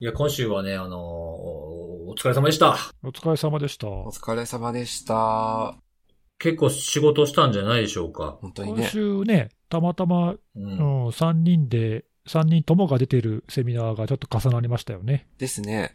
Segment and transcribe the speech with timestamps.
[0.00, 0.98] いや、今週はね、あのー
[2.10, 2.74] お疲れ様でした。
[3.04, 3.86] お疲れ様でした。
[3.88, 5.76] お疲れ様でした。
[6.38, 8.38] 結構仕事したんじゃないでしょうか。
[8.40, 8.86] 今本当にね。
[8.86, 10.40] 週ね、たまたま、う。
[10.56, 15.26] うんん、3人で、3人ともが出てるセミナーがちょっと重なりましたよね。
[15.38, 15.92] ですね。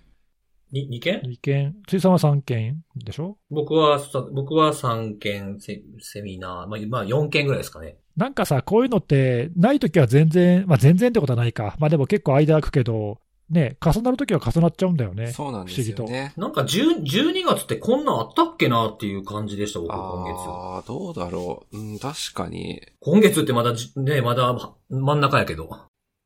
[0.72, 3.38] に、2件？2件、ついさんは3件でしょ？
[3.50, 7.98] 僕はさ、僕は3件セセミナー、まあ、まあ4件ぐらいですかね。
[8.18, 11.76] なんかさ、こういうのって、ないときは全然、まあ全然ってことはないか。
[11.80, 13.18] まあでも結構間空くけど、
[13.54, 15.28] ね、重なるときは重なっちゃうんだよね。
[15.32, 16.34] そうなんですよね。
[16.36, 20.38] なんか10 12月ってこんなんあったっけなっていう感じでした、僕、今月。
[20.50, 21.78] ああ、どうだろう。
[21.78, 22.82] うん、確かに。
[23.00, 25.70] 今月ってまだじ、ね、まだ真ん中やけど。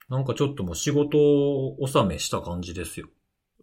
[0.09, 3.07] なんかちょっともう仕事を納めした感じですよ。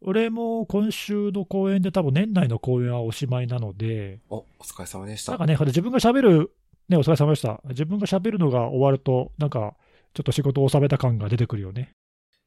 [0.02, 5.33] 俺も今週の公演で多分年内の公演はおしまいなので、お、お疲れ様でした。
[5.33, 6.51] なんかね、自分が喋る、
[6.91, 7.62] ね、お疲れ様でした。
[7.71, 9.74] 自分が喋るのが終わると、なんか、
[10.12, 11.95] ちょっと仕事を収めた感が出てくるよね。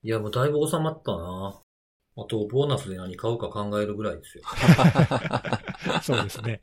[0.03, 1.61] いや、もうだいぶ収まったな
[2.19, 4.43] あと、ボーナスで何買うか考えるぐらいですよ。
[6.01, 6.61] そうですね。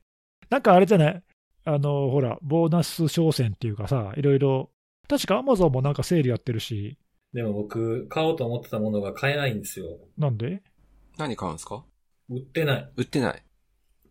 [0.51, 1.23] なんかあれじゃない？
[1.65, 4.71] あの、ほら、ボーナス商戦っていうかさ、いろいろ、
[5.09, 6.99] 確かアマゾンもなんかセールやってるし、
[7.33, 9.87] でも僕、買おうと思ってたものが買えないんですよ。
[10.19, 10.63] なんで？
[11.19, 11.85] 何買うんですか？
[12.29, 12.93] 売ってない。
[12.97, 13.43] 売ってない。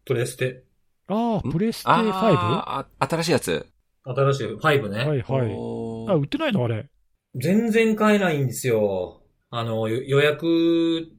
[0.06, 0.64] プレステ。
[1.08, 1.52] ああ、ん？
[1.52, 1.92] プレステ 5?
[2.08, 3.66] はあーあ、新しいやつ。
[4.06, 4.98] 新しい5ね。
[5.04, 5.22] いはい。
[5.56, 6.90] おーあ、売ってないのあれ？
[7.36, 9.23] 全然買えないんですよ。
[9.56, 10.48] あの、よ予約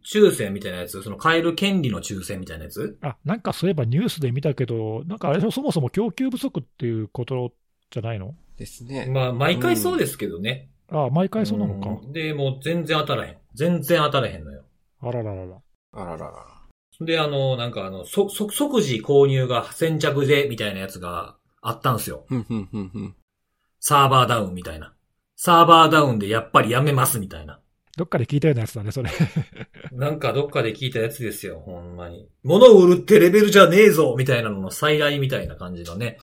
[0.04, 2.98] 抽選みたいなやつ、その買える権利の抽選みたいなやつ？
[3.00, 7.52] あ、なんかそういえばニュースで見たけど、なんかあれそもそも供給不足っていうこと
[7.90, 8.34] じゃないの？
[8.58, 9.06] ですね。
[9.06, 10.68] まあ、毎回そうですけどね。
[10.90, 11.90] ああ、毎回そうなのか。
[11.90, 13.36] うんで、もう全然当たらへん。
[13.54, 14.64] 全然当たらへんのよ。
[15.00, 15.58] あらららら。
[15.92, 17.06] あららら。
[17.06, 22.24] で、あの、なんかあの、そ、そ、即時購入が先着で、みたいなやつがあったんですよ。
[22.28, 23.14] ふんふんふんふん。
[23.78, 24.92] サーバーダウンみたいな。
[25.36, 27.60] サーバーダウンでやっぱりやめますみたいな。
[27.96, 29.10] どっかで聞いたようなやつだね、それ。
[29.92, 32.28] なんかどっかで聞いたやつですよ、ほんまに。
[32.42, 36.18] 物を売るってレベルじゃねえぞみたいなのの再来みたいな感じのね。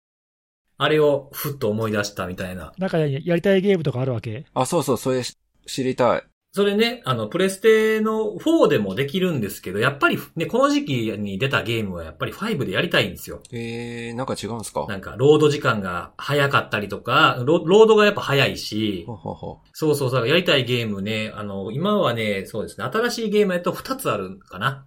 [0.79, 2.73] あれをふっと思い出したみたいな。
[2.79, 4.45] なんかややりたいゲームとかあるわけ？
[4.55, 6.23] あ、そうそう、それし知りたい。
[6.57, 13.43] それね、あの、プレステの4でもできるんですけど、やっぱりね、この時期に出たゲームはやっぱり5でやりたいんですよ。
[13.53, 14.87] えー、なんか違うんですか？
[14.89, 19.59] なんか、ロード時間が早かったりとか、ロロードがやっぱ早いしほ、ほほ。
[19.75, 24.87] そうそうそう、やりたいゲームね、あの、今はね、そうですね、新しいゲームやと2つあるかな。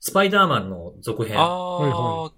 [0.00, 1.38] スパイダーマンの続編。
[1.38, 2.32] あはいーは、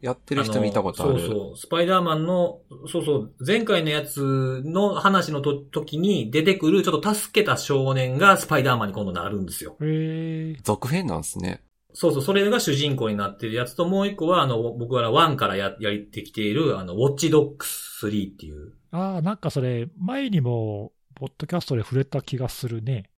[0.00, 1.20] やってる人見たことある。
[1.20, 1.56] そうそう。
[1.56, 9.76] スパイダーマンの、そうそう、前回のやつの話のと時に出てくる、ちょっと助けた少年がスパイダーマンに今度なるんですよ。
[9.80, 11.62] へえ続編なんですね。
[11.92, 23.10] そうそう、それが主人公になってるやつと、もう一個は、あの、僕は1からや、やってきている、あの、ウォッチドックス3っていう、ああ、なんかそれ、前にも、ポッドキャストで触れた気がするね。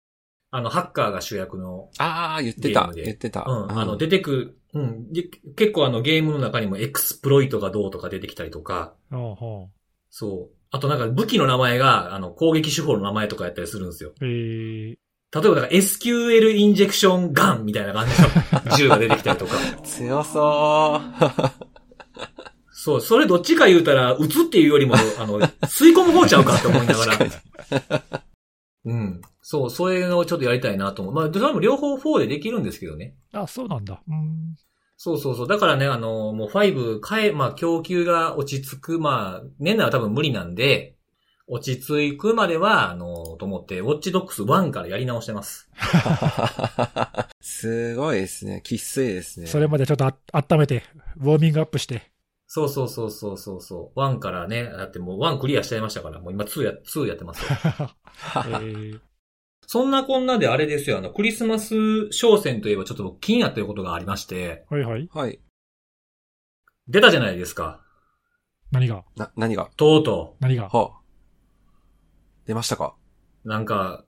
[0.52, 3.46] あの、ハッカーが主役の、あー、言ってた言ってた。
[3.48, 5.24] うん、あの、出てくる、うん、で
[5.56, 9.68] 結構あの、ゲームの中にもエクスプロイトがどうとか出てきたりとか、ああ、はあ。
[10.10, 10.56] そう。
[10.72, 14.14] あとなんか武器の名前が、あの、攻撃手法の名前とかやったりするんですよ。
[14.22, 14.98] え例ー、
[15.34, 18.28] えば、なんか SQL インジェクションガンみたいな感じの
[18.78, 19.58] 銃が出てきたりとか。
[19.84, 21.72] 強そう。
[22.72, 27.20] そう、それどっちか言うたら、撃つっていうよりも、あの、吸い込む方ちゃうかって思いながら。
[28.86, 29.22] うん。
[29.42, 31.14] そう、それをちょっとやりたいなと思う。
[31.14, 33.16] まあ、それも両方4でできるんですけどね。
[33.34, 34.02] あそうなんだ。
[34.08, 34.56] うん。
[34.98, 35.48] そうそうそう。
[35.48, 40.96] だからね、あの、もう5変え、まあ、供給が落ち着く、まあ、年内は多分無理なんで、
[41.48, 45.70] 落ち着くまでは、あの、と思って、ウォッチドックス1からやり直してます。
[47.42, 48.62] すごいですね。
[48.64, 49.48] 喫水ですね。
[49.48, 50.84] それまでちょっとあ温めて、
[51.18, 52.12] ウォーミングアップして。
[52.48, 54.00] そうそうそうそうそうそう。
[54.00, 57.50] 1からね、だってもう1クリアしちゃいましたから、もう今2や、2やってますよ。
[58.46, 59.00] えー、
[59.68, 65.10] そんなこんなであれですよ、あの、クリスマス商戦といえばちょっと僕気になってることがありまして、はいはい。
[65.14, 65.40] はい。
[66.88, 67.82] 出たじゃないですか。
[68.72, 69.04] 何が？
[69.16, 69.70] な、何が？
[69.78, 70.68] とうと何が？
[70.68, 71.02] はあ。
[72.46, 72.96] 出ましたか？
[73.46, 74.04] う、なんか、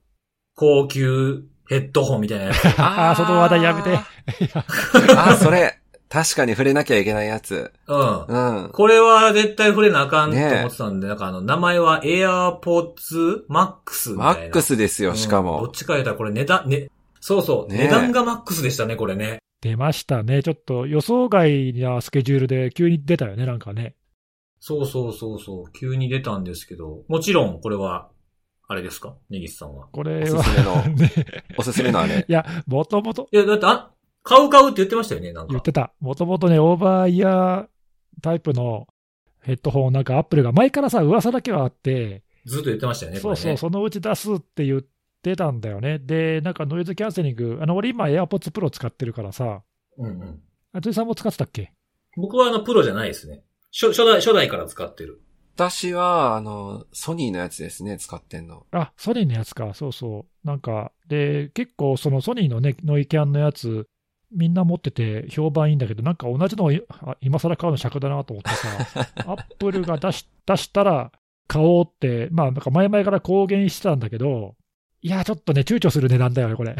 [0.54, 2.66] 高級ヘッドホンみたいなやつ。
[2.78, 3.96] ああ、その話題やめて。
[5.16, 5.80] あー、それ。
[6.14, 7.72] 確かに触れなきゃいけないやつ。
[7.88, 8.24] うん。
[8.26, 8.70] うん。
[8.70, 14.24] これは絶対触れなあかんと思ってたんで、なんかあの、名前は AirPods Max みたいな。
[14.24, 15.68] マックスですよ、うんしかどっも。
[15.70, 16.88] ちか言うたらこれ値段、ね、
[17.20, 19.38] そうそう、ね値段がマックスでしたね、これね。
[19.60, 20.44] 出ましたね。
[20.44, 23.96] ちょっと予想外なスケジュールで急に出たよね、なんかね。
[24.60, 28.08] そうそうそうそう、急に出たんですけど、もちろんこれは、
[28.68, 29.16] あれですか？
[29.30, 29.88] ネギスさんは。
[29.92, 31.12] これはおすすめの、 ね、
[31.58, 32.24] おすすめのあれ。
[32.28, 33.90] いや、もともといや、だって、あ、
[34.24, 35.52] 買う買うって言ってましたよね、なんか。
[35.52, 35.92] 言ってた。
[36.00, 37.66] もともとね、オーバーイヤー
[38.20, 38.88] タイプの
[39.42, 43.20] ヘッドホンをなんかアップルが前からさ、噂だけはあって、ずっと言ってましたよね。
[43.20, 44.86] そうそう、そのうち出すって言っっ
[45.24, 45.98] てたんだよね。
[45.98, 49.62] で、なんかノイズキャンセリング、あの、俺今 AirPods Pro 使ってるからさ、
[49.96, 50.42] うんうん。
[50.74, 51.72] あついさんも使ってたっけ？
[52.16, 53.42] 僕はあの、プロじゃないですね。
[53.72, 55.22] 初初代、初代から使ってる。
[55.56, 58.66] 私は、あの、ソニーのやつですね、使ってんの。
[58.72, 60.46] あ、ソニーのやつか、そうそう。
[60.46, 63.88] なんか、で、結構そのソニーのね、ノイキャンのやつ、
[64.34, 66.72] みんな持ってて評判いいんだけど、なんか同じのを
[67.20, 68.68] 今更買うの尺だなと思ってさ、
[69.30, 71.12] アップルが出し出したら
[71.46, 74.56] 買おうって、まあなんか前々から公言してたんだけど、
[75.02, 76.74] いや、ちょっとね、躊躇する値段だよね、これ。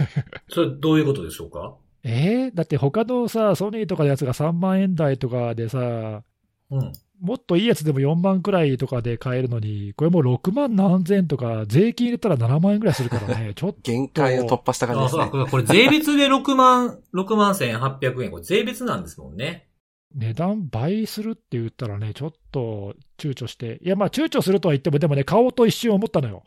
[0.48, 1.74] それどういうことでしょうか？
[2.02, 6.22] えー、だって他のさ、ソニーとかのやつが3万円台とかでさ、
[6.70, 6.92] うん。
[7.20, 15.22] もっといいやつでも4万くらいとかで買えるのに、これもう6万何千とか、税金入れたら7万円くらいするからね、 ちょっと限界を突破した感じあ、ですね。
[15.30, 15.50] そうか。
[15.50, 18.30] これ税別で6万、 6万1800円。
[18.30, 19.68] これ税別なんですもんね。
[20.14, 26.42] 値段倍するって言ったらね、ちょっと躊躇して、いや、まあ、躊躇するとは言っても、でもね、買おうと一瞬思ったのよ。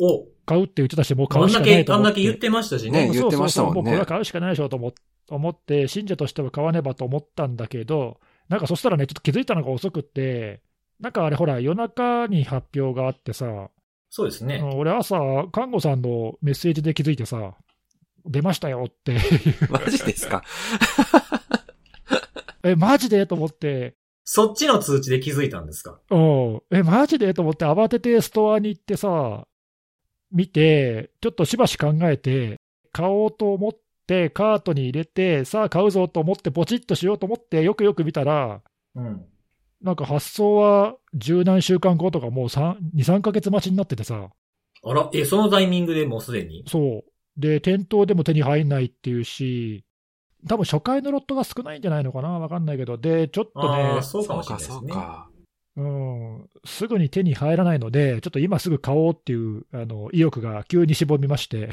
[0.00, 2.10] お買うって言ってたし、もう買あうんしかなだけ、あんいと思って。
[2.10, 3.08] だけ言ってましたしね。
[3.08, 4.92] ね言ってましたもんねそうそうそうもうこれは買うしかないでしょと思
[5.30, 10.60] 思って、信者としては買わねばと思ったんだけど、なんかそしたらね、ちょっと気づいたのが遅くって、
[11.00, 13.68] なんかあれ、ほら、夜中に発表があってさ、
[14.10, 14.62] そうですね。
[14.74, 15.18] 俺、朝、
[15.52, 17.54] 看護さんのメッセージで気づいてさ、
[18.24, 19.20] 出ましたよっていう、
[19.70, 20.42] マジですか？
[22.64, 26.00] え、マジでと思って、そっちの通知で気づいたんですか？
[26.10, 26.62] うん。
[26.70, 29.46] え、マジでと思って慌ててストアに行ってさ、
[30.32, 32.56] 見て、ちょっとしばし考えて、
[32.92, 33.78] 買おうと思って、
[34.30, 38.62] カートに入れて、さあ買うぞと思って、ポチッとしようと思って、よくよく見たら、
[38.94, 39.24] うん。
[39.82, 44.30] なんか発送は十何週間後とか、もう3 2、3ヶ月待ちになっててさ、
[44.82, 46.64] あら、え、そのタイミングでもうすでに？
[46.66, 47.40] そう。
[47.40, 49.84] で、店頭でも手に入んないっていうし、
[50.48, 52.38] 多分初回のロットが少ないんじゃないのかな？
[52.38, 54.94] わかんないけど、で、ちょっとねそうかそうか、もしれないですね。
[55.76, 61.70] うん、すぐに手に入らないので、ちょっと今すぐ買おうっていうあの意欲が急にしぼみまして、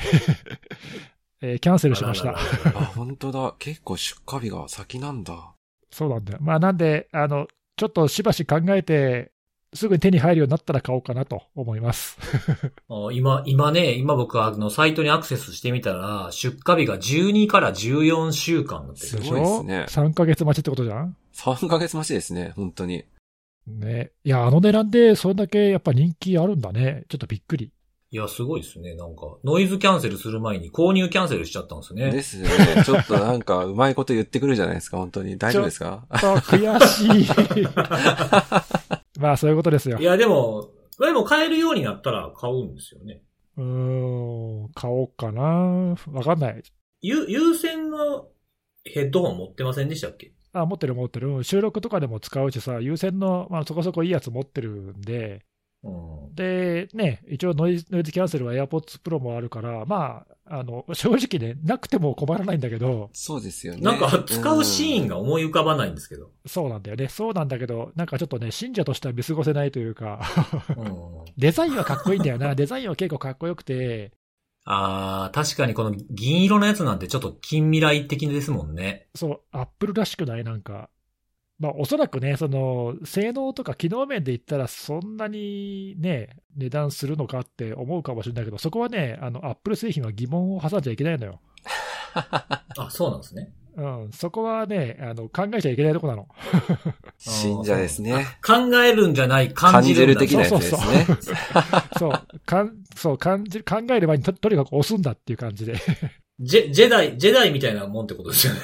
[1.42, 2.40] えーキャンセルしましたあら。
[2.40, 3.56] らららあ、本当だ。
[3.60, 5.54] 結構出荷日が先なんだ。
[5.92, 6.40] そうなんだよ。
[6.42, 7.48] まあ、なんであの、
[7.78, 9.32] ちょっとしばし考えて、
[9.74, 12.18] すぐに手に入るようになったら買おうかなと思います。
[12.90, 19.24] あ今、今ね、今僕はあの、サイトにアクセスしてみたら、出荷日が12から14週間だってする。
[19.24, 23.04] ごいですね ?3 ヶ月待ちってことじゃん？3ヶ月待ちですね、本当に。
[23.68, 24.12] ね。
[24.24, 27.04] いや、あの値段でそれだけやっぱ人気あるんだね。
[27.10, 27.72] ちょっとびっくり。
[28.16, 28.96] いや、すごいですね。
[28.96, 32.12] なんか、ノイズキャンセルする前に購入キャンセルしちゃったんですね。
[32.12, 32.82] ですよね。
[32.86, 35.38] ちょっとなんか、うまいこと言ってくるじゃないですか、本当に。
[35.38, 36.06] 大丈夫ですか？
[36.10, 37.68] あ悔しい。
[39.20, 40.04] まあ、そういうことですよい。
[40.04, 43.22] や、でも、でも買えるようになったら買うんですよね。
[43.58, 45.44] うーん、買おうかな。
[46.14, 46.64] わかんない。
[47.02, 48.30] 有有線の
[48.86, 50.32] ヘッドホン持ってませんでしたっけ？
[50.54, 51.44] あ、持ってる持ってる。
[51.44, 55.42] 収録とかでも使うしさ、有線の、まあ、そこそこいいやつ持ってるんで、
[55.86, 56.36] うん。
[56.36, 63.82] で、ね、一応ノイズノイズキャンセルは AirPods Pro もあるから、まあ、あの、 正直ね、なくても困らないんだけど、そうですよね。
[63.82, 65.16] なんか、使うシーンが。
[65.16, 66.32] が思い浮かばないんですけど。
[66.46, 67.08] そうなんだよね。
[67.08, 70.22] そうなんだけど、なんかちょっとね、信者としては見過ごせないというか、
[70.78, 71.26] うん。
[71.38, 72.56] デザインはかっこいいんだよな。
[72.56, 74.12] デザインは結構かっこよくて、
[74.66, 79.08] あー、確かにこの銀色のやつなんてちょっと近未来的ですもんね。
[79.14, 80.90] そう、アップルらしくないなんか。
[81.57, 91.40] まあ、おそらくね、その、性能とか機能面で言ったら、そんなにね、値段するのかって思うかもしれないけど、そこはね、あの、アップル製品は疑問を挟んじゃいけないのよ。
[92.13, 93.53] あ、そうなんですね。
[93.77, 96.27] うん、そこはね、あの、考えちゃいけないとこなの。
[97.20, 98.25] 信者ですね。
[98.46, 101.08] 考えるんじゃない、感感じるんだじる的なやつですね。
[102.00, 102.12] そう、
[102.46, 105.75] かん、そう、感じ、考える前にと、とにかく押すんだっていう感じで。
[106.39, 108.60] ジェ、ジェダイ、ジェダイみたいなもんってことですよね。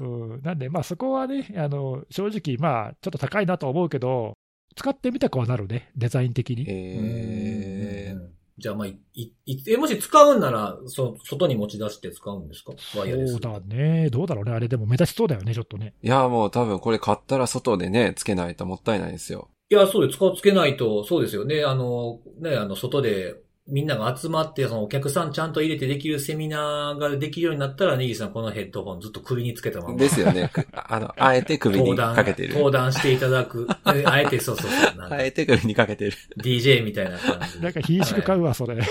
[0.00, 4.34] うん、なんで、まあそこはね、あの、正直、まあ、ちょっと高いなとは思うけど、
[4.74, 6.64] 使ってみたくはなるね、デザイン的に。
[6.68, 8.20] えー、
[8.56, 12.72] じゃあ、まあ、い、い、いえ、もし使うんなら、そ、外に持ち出して使うんですか？
[12.98, 13.32] ワイヤレス。
[13.32, 14.08] そうだね。
[14.10, 14.52] どうだろうね。
[14.52, 15.94] あれでも目立ちそうだよね、ちょっとね。
[16.02, 19.50] いや、もう多分これ買ったら外でね、つけないともったいないですよ。
[19.70, 20.16] いや、そうです。
[20.16, 21.62] 使うつけないと、そうですよね。
[21.64, 23.34] あの、ね、あの、外で、
[23.68, 29.96] みんなが集まって、そのお客さんちゃんと入れてできるセミナーができるようになったら、ネギさんこのヘッドホンずっと首につけたまま。
[29.96, 30.50] ですよね。
[30.52, 32.54] くあの、あえて首に登壇、かけてる。
[32.54, 33.68] 登壇していただく。
[33.94, 35.08] えあえて、そうそうそう。
[35.08, 36.12] あえて首にかけてる。
[36.42, 37.64] DJ みたいな感じで。
[37.64, 38.82] なんか、品種買うわ、それ。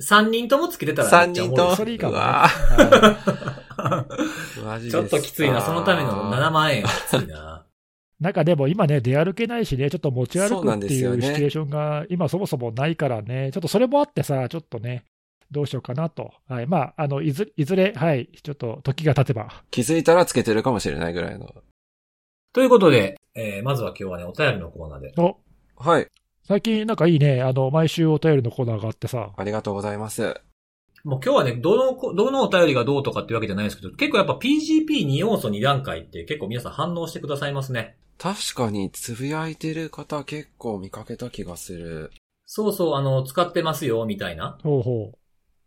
[0.00, 2.22] 3人ともつけてたら三人とめっちゃおもそれいいかもね。
[4.90, 5.60] ちょっときついな。
[5.62, 7.55] そのための7万円はきついな。
[8.20, 15.04] なんかでも今ね、出歩けないしね、ちょっと持ち歩くっていうシチュエーションが今そもそもないからね、ちょっとそれもあってさ、ちょっとね、
[15.50, 16.32] どうしようかなと。
[16.48, 16.66] はい。
[16.66, 19.62] まあ、あの、いずいずれ、はい、ちょっと時が経てば。
[19.70, 21.54] 気づいたらつけてるかもしれないぐらいの。
[22.52, 25.12] ということで、えーまずは今日はね、お便りのコーナーで。
[25.18, 25.36] お、
[25.76, 26.08] はい。
[26.48, 29.30] 最近なんかいいね、あの、毎週お便りのコーナーがあってさ。
[29.36, 30.40] ありがとうございます。
[31.04, 37.96] もう今日はね、どのこ、どのお便りがどうとかっていうわけじゃないですけど、結構やっぱ PGP2 要素2段階って結構皆さん反応してくださいますね。
[38.18, 42.10] 確かに、つぶやいてる方結構見かけた気がする。
[42.44, 44.58] そうそう、あの、使ってますよ、みたいな。
[44.62, 45.12] ほうほ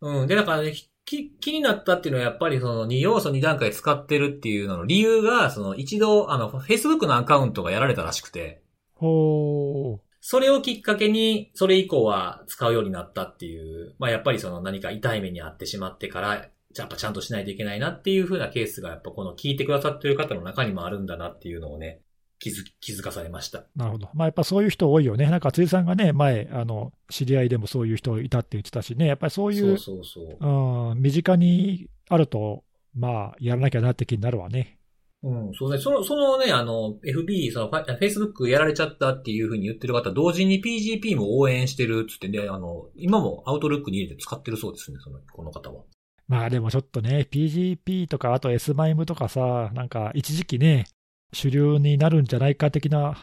[0.01, 0.27] うん。
[0.27, 0.73] で、だからね、
[1.05, 8.61] き気になったっていうのはやっぱりその2要素2段階使ってるっていうのの理由が、その一度、あの、Facebook のアカウントがやられたらしくて、
[8.97, 8.99] う。
[8.99, 22.01] ほそれをきっかけに、それ以降は使うようになったっていう、まあやっぱりその何か痛い目にあってしまってから、やっぱちゃんとしないといけないなっていう風なケースがやっぱこの聞いてくださってる方の中にもあるんだなっていうのをね、
[22.39, 23.59] 気づ、気づかされました。
[23.59, 23.67] う。
[23.75, 24.09] なるほど。
[24.13, 25.29] まあやっぱそういう人多いよね。
[25.29, 29.07] なんか辻さんがね、前、あの、知り合いでもそういう人いたって言ってたしね。
[29.07, 30.91] やっぱりそういそうう、そうそう。
[30.91, 32.63] うん、身近にあると、
[32.95, 34.79] まあ、やらなきゃなって気になるわね。
[35.21, 35.77] うん、そうね。
[35.77, 45.83] その、そのね、あの、FB、その、Facebook やられちゃったっていう風に言ってる方、同時に PGP も応援してるっつってね、あの、今もアウトルックに入れて使ってるそうですね、その、この方は。
[46.29, 50.85] まあでもちょっとね、PGP とか、あと S マイムとかさ、なんか一時期ね、
[51.31, 53.17] 主流になるんじゃないか的な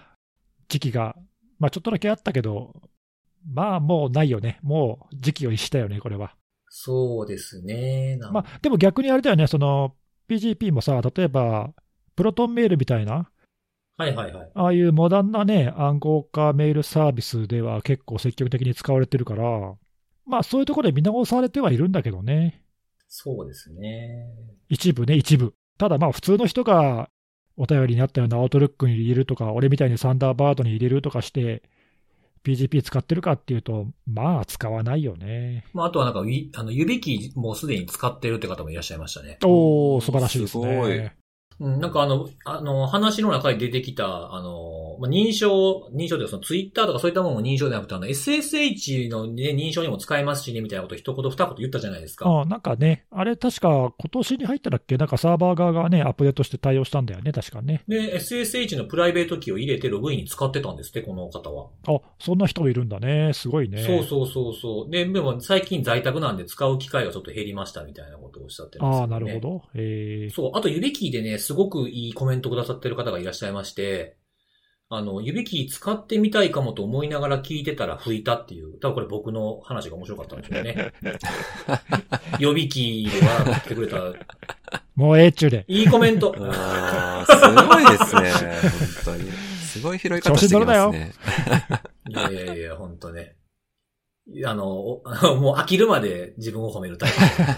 [0.68, 1.16] 時期が、
[1.58, 2.74] まあちょっとだけあったけど、
[3.52, 4.58] まあもうないよね。
[4.62, 6.34] もう時期を逸したよね、これは。
[6.68, 8.18] そうですね。
[8.32, 9.94] まあでも逆にあれだよね、その
[10.28, 11.72] PGP もさ、例えば、
[12.16, 13.30] プロトンメールみたいな、
[13.96, 14.50] はいはいはい。
[14.54, 19.74] ああいうモダンなね、暗号化メールサービスでは結構積極的に使われてるから、
[20.26, 22.62] まあそういうところで見直されてはいるんだけどね。
[23.08, 24.26] そうですね。
[24.68, 25.54] 一部ね、一部。
[25.78, 27.08] ただまあ普通の人が
[27.56, 31.62] お便りにあったようなアウトルックに入れるとか、俺みたいにサンダーバードに入れるとかして、
[32.44, 35.64] PGP 使ってるかっていうと、まあ使わないよね。
[35.72, 39.38] まあ、あとはなんか、いあの、 YubiKey もうすでに使ってるって方もいらっしゃいましたね。
[39.44, 41.16] おー、素晴らしいですすごいね。
[41.58, 52.28] うん、なんかあの、あの、話の中に出てきた、あの、まあ、認証、認証でそのツイッターとかそういったものも認証じゃなくて、あの、SSH の、ね、認証にも使えますしね、みたいなこと一言二言言ったじゃないですか。
[52.28, 54.96] あなんかね、あれ確か今年に入っただっけ？
[54.96, 57.82] なんかサーバー側がね、アップデートして対応したんだよね、確かね。
[57.88, 61.68] で、SSH のプライベートキーを入れてログインに使ってたんですって、この方は。
[61.86, 63.32] あ、そんな人もいるんだね。
[63.32, 63.82] すごいね。
[63.82, 64.90] そうそうそうそう。
[64.90, 69.00] で、でも最近在宅なんで使う機会がちょっと減りましたみたいなことをおっしゃってます、ね。
[69.00, 69.40] ああ、なるほ。
[69.40, 69.62] ど。
[69.74, 70.50] えー、そう。
[70.54, 74.16] あと、指キーでね、すごくいいコメントくださってる方がいらっしゃいまして、
[74.88, 80.92] あの、指キー使ってみたいかもと思いながら聞いてたら吹いたっていう、多分これ僕の話が面白かったんでしょうね。
[82.40, 83.96] 予備キーで笑ってくれた、
[84.96, 85.64] もうええっちゅうで。
[85.68, 86.34] いいコメント。
[86.50, 88.32] あーすごいですね。
[89.04, 89.30] 本当に。
[89.30, 91.12] すごい拾い方してきますね。
[92.10, 93.35] いやいやいや、ほんとね。
[94.44, 95.02] あの、お
[95.40, 97.10] もう飽きるまで自分を褒めるタイ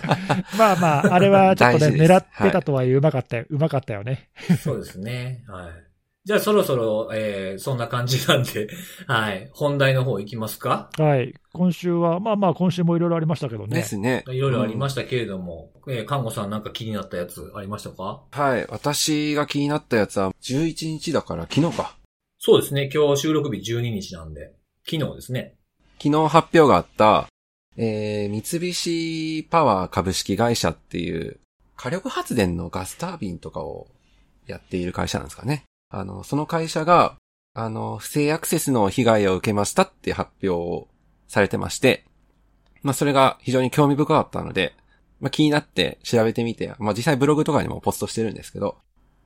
[0.59, 3.47] まあまあ、あれは ちょっとね、狙ってたとはいえうまかったよ。
[3.49, 4.29] うまかったよね。
[4.47, 4.55] プ。
[4.57, 5.45] そうですね。
[5.49, 5.69] はい。
[6.25, 8.69] じゃあそろそろ、えー、そんな感じなんで、
[9.07, 9.49] はい。
[9.55, 10.91] 本題の方行きますか？
[10.99, 11.33] はい。
[11.55, 13.75] 今週は、まあまあ、今週もいろいろありましたけどね。
[13.75, 14.25] ですね。
[14.29, 18.25] いろいろありましたけれども、えー、看護さんなんか気になったやつありましたか？
[18.31, 18.67] はい。
[18.69, 21.97] 私が気になったやつは、11日だから昨日か。
[22.39, 22.91] そうですね。
[22.93, 24.53] 今日収録日12日なんで、
[24.89, 25.55] 昨日ですね。
[26.01, 27.27] 昨日発表があった、
[27.77, 31.39] えー、三菱パワー株式会社っていう、
[31.77, 33.89] 火力発電のガスタービンとかを
[34.47, 35.65] やっている会社なんですかね。
[35.91, 37.17] あの、その会社が、
[37.55, 40.89] あの、不正アクセスの被害を受けましたって発表を
[41.27, 42.05] されてまして、
[42.83, 44.75] まあ、それが非常に興味深かったので、
[45.21, 48.79] まあ、気になって調べてみて、まあ、実際ブログとかにもポストしてるんですけど、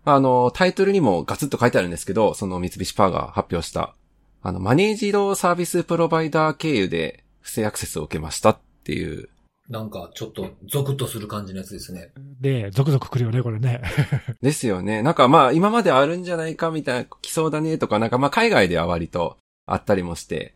[0.05, 3.95] あの、タイトルにもガツッと書いてあるんですけど、その三菱パワーが発表した、
[4.43, 9.29] あの、マネージドサービスプロバイダー経由で不正アクセスを受けましたっていう、
[9.69, 12.11] なんか、ちょっと、ゾクッとする感じのやつですね。
[12.41, 13.81] で、続々来るよね、これね。
[14.43, 15.03] ですよね。
[15.03, 20.55] なんかまあ今まであるんじゃないかみたいな、来そうだねとか、なんかまあ海外では割とあったりもして、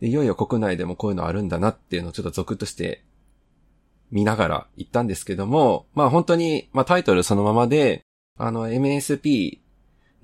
[0.00, 3.04] でいよいよ国内でもこういうのあるんだなっていうのをちょっとゾクッとして
[4.10, 8.02] 見ながら行ったんですけども、まあ本当に、まあタイトルそのままで、
[8.38, 9.58] あの MSP、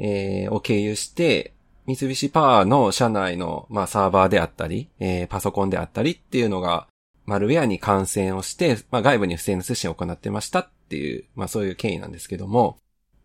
[0.00, 1.54] えーを経由して、
[1.88, 6.86] 三菱パワーの社内の、まあ、サーバーであったり、えーパソコンであったりっていうのが、
[7.24, 12.76] マルウェアに感染をして、まあ、外部に不正な通信を行ってましたっていう、まあ、そういう経緯なんですけども、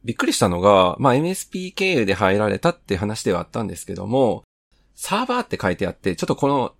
[0.06, 4.46] びっくりしたのが、まあ、MSP 経由で入られたっていう話ではあったんですけども、
[4.96, 6.74] サーバーって書いてあって、ちょっとこの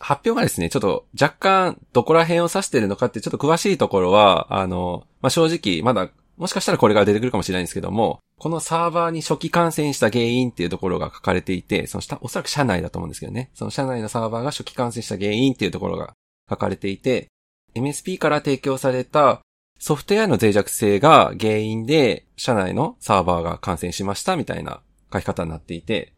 [0.00, 13.50] 発表がですね、ちょっと若干どこら辺を指してるのかってちょっと詳しいところは、あの、まあ、正直まだもしかしたらこれが出てくるかもしれないんですけども、このサーバーに初期感染した原因っていうところが書かれていて、その下、おそらく社内だと思うんですけどね。
[13.54, 16.14] その社内のサーバーが初期感染した原因っていうところが
[16.48, 17.28] 書かれていて、
[17.74, 19.40] MSP から提供された
[19.80, 24.80] ソフトウェアの脆弱性が原因で、社内のサーバーが感染しましたみたいな
[25.12, 26.12] 書き方になっていて、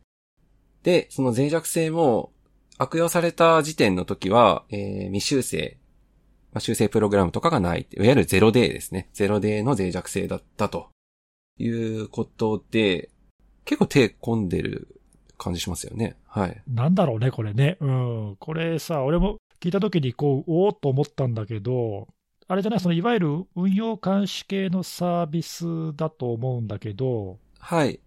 [0.83, 2.31] で、その脆弱性も
[2.77, 5.79] 悪用された時点の時は、えー、未修正、
[6.53, 7.87] まあ、修正プログラムとかがない。
[7.91, 9.09] いわゆる 0day ですね。
[9.15, 10.89] 0day の脆弱性だったと
[11.59, 13.11] いうことで、
[13.65, 15.01] 結構手込んでる
[15.39, 16.17] 感じしますよね。
[16.27, 16.63] はい。
[16.69, 17.77] なんだろうね、これね。
[17.81, 18.37] うん。
[18.39, 22.09] これさ、俺も聞いたときに、こう、おおっと思ったんだけど、
[22.49, 28.01] あれじゃない、そのいわゆる運用監視系のサービスだと思うんだけど、はい。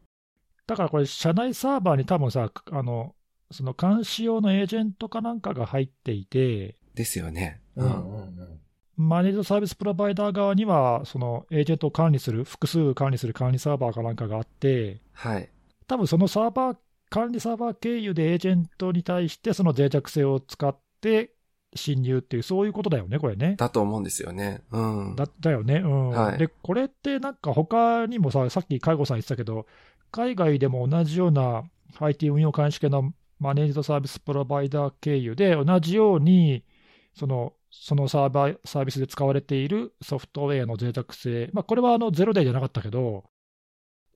[0.67, 3.15] だからこれ、社内サーバーに多分さ、あの、
[3.51, 7.61] その監視用のエージェントかなんかが入っていて、ですよね。
[7.75, 8.59] うんうんうん。
[8.95, 15.49] マネージドサービスプロバイダー側には、そのエージェントを管理する、複数管理する管理サーバーかなんかがあって、はい。
[15.87, 16.77] 多分そのサーバー、
[17.09, 21.33] 管理サーバー経由でエージェントに対して、その脆弱性を使って
[21.75, 23.55] 侵入っていう、そういうことだよね、これね。
[23.57, 24.61] だと思うんですよね。
[24.71, 24.79] う
[25.11, 25.15] ん。
[25.15, 29.65] だだよね、うんはいで、これってなんか他にもさ、さっき介護さん言ってたけど、
[30.11, 31.63] 海外でも同じような
[31.99, 36.63] IT 運用監視系のマネージドサービスプロバイダー経由で、同じように
[37.15, 43.23] そのそのサーバーサービスで使われているソフトウェアの脆弱性、まあ、これはあのゼロデイじゃなかったけど、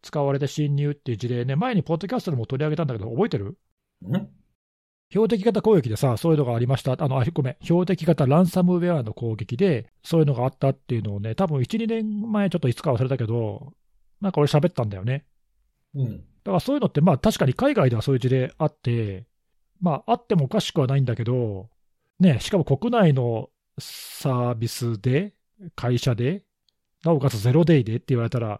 [0.04, 3.58] 使われて侵入っていう事例ね、前にポッドキャストでも取り上げたんだけど、覚えてる？
[4.06, 4.30] ん
[5.10, 7.02] 標的型攻撃でさ、そういうのがありました。
[7.02, 13.74] あの、あごめん、標的型ランサムウェアの攻撃で、そういうのがあったっていうのをね、多分1、2年前、ちょっといつか忘れたけど、
[14.22, 15.26] なんか俺喋ったんだよね。
[15.96, 16.18] うん。
[16.18, 19.26] だからそういうのって、まあ確かに海外ではそういう事例あって、
[19.80, 21.70] まああってもおかしくはないんだけど、
[22.20, 25.34] ね、しかも国内のサービスで、
[25.76, 26.44] 会社で、
[27.04, 28.60] なおかつゼロデイでって言われたら、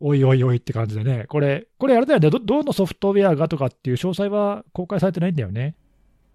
[0.00, 5.76] おいおいおいって感じでね、これ、これあれだよね、どどのソフトウェアがとかっていう詳細は公開されてないんだよね。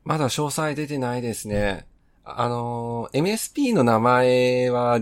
[0.04, 1.86] まだ詳細出てないですね。
[2.24, 5.02] あの、MSP の名前は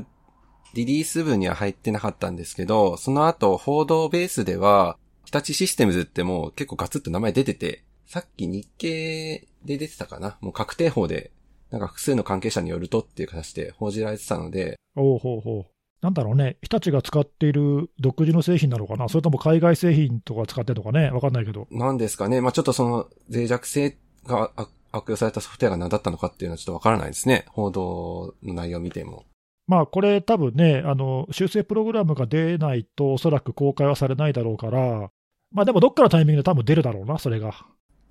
[0.74, 11.32] リリース部には入ってなかったんですけど、その後報道ベースでは、日立システムズってもう結構ガツッと名前出てて、さっき日経で出てたかなもう確定法で、
[11.76, 15.72] なんか複数の関係者によるとっていう形で報じられてたので、おうほうほう。
[16.02, 21.68] なんだろうね、日立が使っている独自の製品なのかな、それとも海外製品とか使ってるのかね、わかんないけど。
[21.72, 22.40] なんですかね。
[22.40, 27.44] まあちょっとその脆弱性があ悪用されたソフトウェアが何だったのかっていうのはちょっとわからないですね。
[27.50, 29.26] 報道の内容を見ても。
[29.68, 35.10] まあこれ、多分ねあの、修正プログラムが出ないと、おそらく公開はされないだろうから、
[35.52, 37.54] まあでもどっかのタイミングで多分出るだろうな、それが。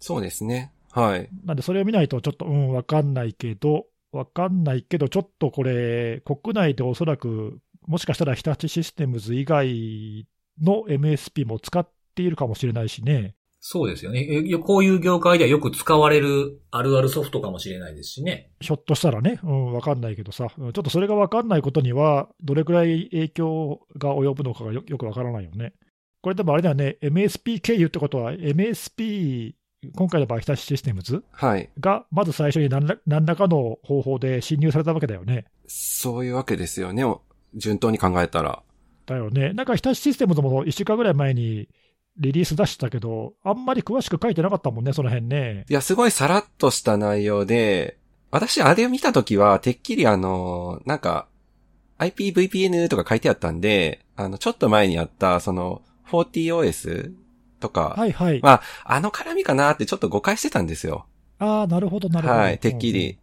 [0.00, 0.70] そうですね。
[0.94, 1.28] はい。
[1.44, 10.26] なんで、それを見ないと、ちょっと、うん、わかんないけど、わかんないけど、ちょっとこれ、国内でおそらく、もしかしたら日立システムズ以外
[10.62, 13.34] の MSP も使っているかもしれないしね。
[13.66, 14.28] そうですよね。
[14.30, 18.50] えこういう業界ではよく使われるあるあるソフトかもしれないですしね。
[18.60, 25.72] ひょっとしたらね、うん、わかんないけどさ、うんちょっとそれがわかんないことには、どれくらい影響が及ぶのかがよよくわからないよね。
[26.20, 29.54] これでもあれだよね、MSP 経由ってことは、MSP、
[29.94, 31.70] 今回の場合、日立システムズはい。
[31.80, 35.46] が、まず最初に何ら何らかの方法で侵入されたわけだよね。
[35.66, 37.04] そういうわけですよね。
[37.04, 37.22] お
[37.54, 38.62] 順当に考えたら。
[39.06, 39.52] だよね。
[39.52, 41.68] なんか日立システムズも1週間ぐらい前に
[42.18, 45.64] リリース出したけど、あんまり詳しく書いてなかったもんね、その辺ね。
[45.68, 47.98] いや、すごいさらっとした内容で、
[48.30, 51.28] 私あれを見たときは、てっきりあの、なんか、
[51.98, 57.12] IPVPN とか書いてあったんで、あの、ちょっと前にあった、その、40OS
[57.64, 58.40] とか、はいはい。
[58.42, 61.06] まあ、あの絡みかなってちょっと誤解してたんですよ。
[61.38, 62.40] ああ、なるほど、なるほど。
[62.40, 63.18] はい、てっきり。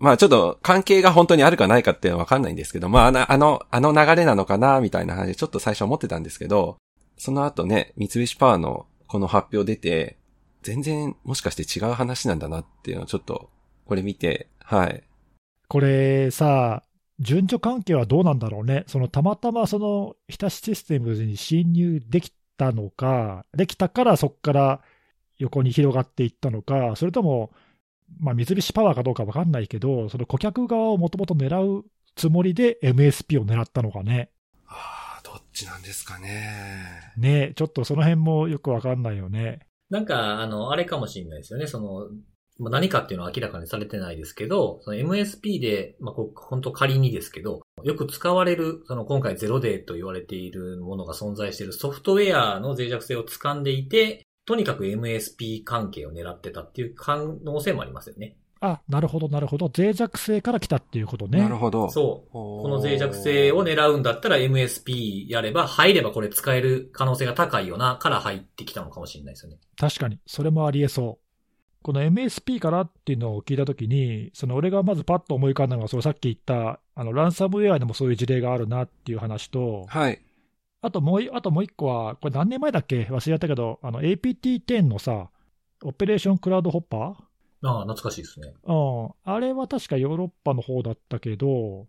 [0.00, 6.76] まあちょっと関係が本当にあるかないかってわかんないんですけど、まああの、あの、あの流れなのかなみたいな話でちょっと最初思ってたんですけど、
[7.16, 10.18] その後ね、三菱パワーのこの発表出て、
[10.62, 13.50] 全然もしかして違う話なんだなっていうのをちょっと、
[13.86, 15.04] これ見て、はい。
[15.68, 16.82] これさ、
[17.20, 18.84] 順序関係はどうなんだろうね。
[18.86, 24.80] そのたまたまその日立システムズに侵入できたのか、できたからそこから
[25.38, 27.52] 横に広がっていったのか、それとも、
[28.20, 34.30] まあ、三菱パワーかどうかわかんないけど、その顧客側をもともと狙うつもりで MSP を狙ったのかね。
[34.66, 37.12] ああ、どっちなんですかね。
[37.16, 39.60] ねちょっとその辺もよくわかんないよね。
[39.90, 41.66] なんか、あの、あれかもしれないですよね。
[41.66, 42.08] その、
[42.58, 58.36] まあ何かっていうのは明らかにされてないですけど、その MSP で、まあ、本当仮にですけど、よく使われる、その今回ゼロデーと言われているものが存在しているソフトウェアの脆弱性を掴んでいて、とにかく MSP 関係を狙ってたっていう可能性もありますよね。
[58.60, 59.70] あ、なるほど、なるほど。
[59.76, 61.38] 脆弱性から来たっていうことね。
[61.38, 61.90] なるほど。
[61.90, 62.32] そう。
[62.32, 69.58] ここの脆弱性を狙うんだったら MSP やれば、入ればこれ使える可能性が高いよな、から入ってきたのかもしれないですよね。
[69.76, 71.23] 確かに、それもありえそう。
[71.84, 80.18] この MSP からっていうのを聞いたときに、その俺がまずパッと思い浮かんだのが、そのさっき言った、あのランサムウェアでもそういう事例があるなっていう話と、はい。
[80.80, 83.02] あともういあともう一個は、これ何年前だっけ？
[83.02, 85.28] 忘れちゃったけど、あの APT10 のさ、
[85.82, 87.00] オペレーションクラウドホッパー
[87.68, 88.54] ああ、懐かしいですね。
[88.64, 89.10] うん。
[89.22, 91.86] あれは確かヨーロッパの方だったけど、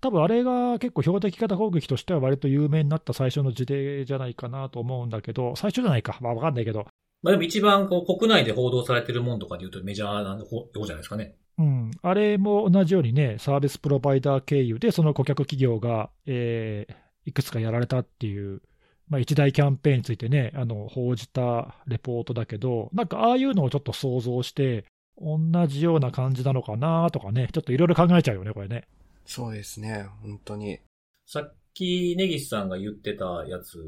[0.00, 6.18] 多分あれが結構標的型攻撃としては割と有名になった最初の事例じゃないかなと思うんだけど、最初じゃないか。
[6.20, 6.88] まあわかんないけど。
[7.24, 11.34] まあでも一番こう国内で報道されてるもんとかで言うとメジャーな方じゃないですかね。
[11.58, 11.90] うん。
[12.02, 18.60] あれも同じようにね、サービスプロバイダー経由でその顧客企業が、えーいくつかやられたっていう、
[19.08, 24.84] まあ一大キャンペーンについてね、あの、報じたレポートだけど、なんかああいうのをちょっと想像して、
[25.16, 28.86] 同じような感じなのかなとかね、ちょっといろいろ考えちゃうよね、これね。
[29.26, 30.06] そうですね。
[30.22, 30.80] 本当に。
[31.26, 33.78] さっき、ネギスさんが言ってたやつ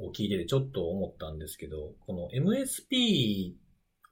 [0.00, 3.52] を聞いててちょっと思ったんですけど、この MSP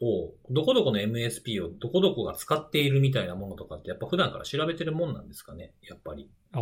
[0.02, 6.28] を、どこどこの MSP をどこどこが使っているみたいなものとかってやっぱ普段から調べてるもんなんですかねやっぱり。
[6.52, 6.58] あ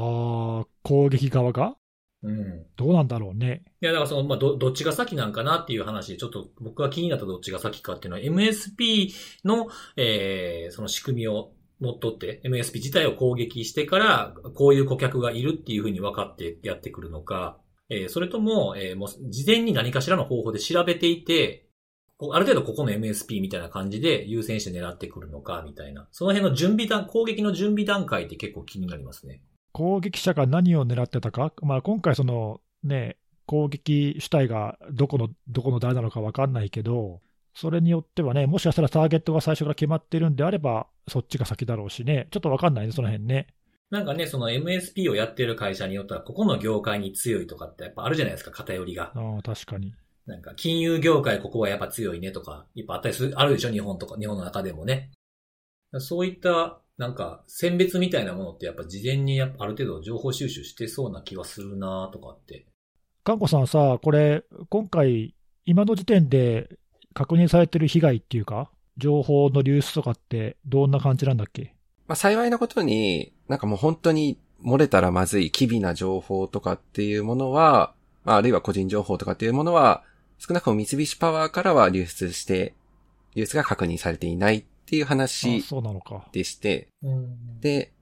[0.63, 1.75] あ、攻撃側が？
[2.23, 2.67] うん。
[2.77, 3.63] どうなんだろうね。
[3.81, 9.13] いや、だからその、まあ、ど、どっちが先なんかなっていう話で、ちょっと僕が気になったどっちが先かっていうのは、MSP
[9.45, 21.67] の、えー、その仕組みを乗っ取って、MSP 自体を攻撃してから、こういう顧客がいるっていうふうに分かってやってくるのか、えー、それとも、えー、もう、事前に何かしらの方法で調べていて、
[22.33, 26.09] ある程度ここの MSP みたいな感じで優先して狙ってくるのか、みたいな。
[26.11, 29.41] その辺の準備段、攻撃の準備段階って結構気になりますね。
[29.73, 37.21] 攻撃者が何を狙ってたか、まあ、今回、そのね、攻撃主体がどこのどこの誰なのか分かんないけど、
[37.61, 43.49] それによってはね、もしかしたらターゲットが最初から決まってるんであれば、そっちが先だろうしね、ちょっと分かんないね、その辺ね。
[43.91, 49.11] なんかね、その MSP をやってる会社によっては、ここの業界に強いとかってやっぱあるじゃないですか、偏りが。
[49.13, 49.93] ああ、確かに。
[50.27, 55.11] なんか、金融業界ここはやっぱ強いねとか、いっぱいあったりする、あるでしょ、日本とか、日本の中でもね。
[55.99, 62.67] そういった、なんか、選別みたいなものってやっぱ事前にやっぱある程度情報収集してそうな気はするなとかって。
[63.25, 66.78] かんこさんさ、これ、今回、今の時点で
[67.19, 71.75] 確認されてる被害っていうか、情報の流出とかって、どんな感じなんだっけ？
[72.07, 77.93] まあ幸いなことに、なんかもう本当に漏れたらまずい機微な情報とかっていうものは、
[78.25, 80.05] まああるいは個人情報とかっていうものは、
[80.39, 82.75] 少なくとも三菱パワーからは流出して、
[83.35, 86.29] 流出が確認されていないっていうあ話そうなのか。
[86.33, 87.61] でして、うん。
[87.61, 87.93] で、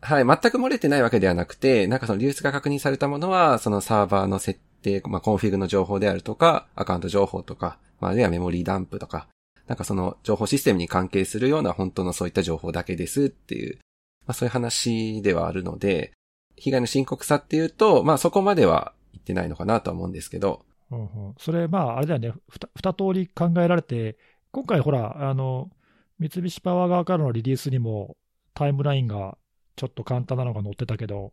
[0.00, 9.28] はい、全く漏れてないわけではなくて、なんかその流出が確認されたものは、そのサーバーの設定、まあコンフィグの情報であるとか、アカウント情報とか、まああるいはメモリーダンプとか、
[9.66, 13.78] なんかその情報システムに関係するような本当のそういった情報だけですっていう、
[14.26, 16.12] まあそういう話ではあるので、
[16.56, 24.18] 被害の深刻さっていうと、まあそこまでは言ってないのかなとは思うんですけど、うんうん、それ、まあ、あれだよね、ふた二通り考えられて、
[24.50, 25.70] 今回、ほら、あの、
[26.18, 28.16] 三菱パワー側からのリリースにも、
[28.52, 29.38] タイムラインが
[29.76, 31.32] ちょっと簡単なのが載ってたけど、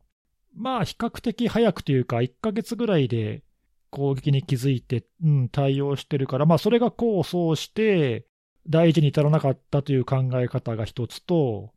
[0.55, 3.43] まあ、比較的早くというか、1ヶ月ぐらいで
[3.89, 8.25] 攻撃に気づいて、うん、対応してるから、まあ、それが功を奏して、
[8.67, 11.71] 大事に至らなかったという考え方が一つと、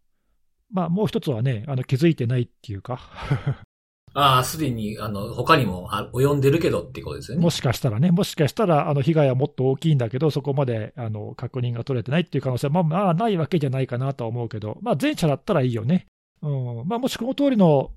[0.70, 3.00] まあ、もう一つはね、あの気づいてないっていうか、
[4.14, 7.42] ああ、すでに、あの、他にもあ及んでるけどってことですよね。
[7.42, 16.06] もしかしたらね、もしかしたらあの被害はもっと大きいんだけど、そこまであの確認が取れてないっていう可能性は、まあ、まあ、ないわけじゃないかなとは思うけど、まあ、前者だったらいいよね。
[16.42, 17.92] うんまあ、もしこの通りの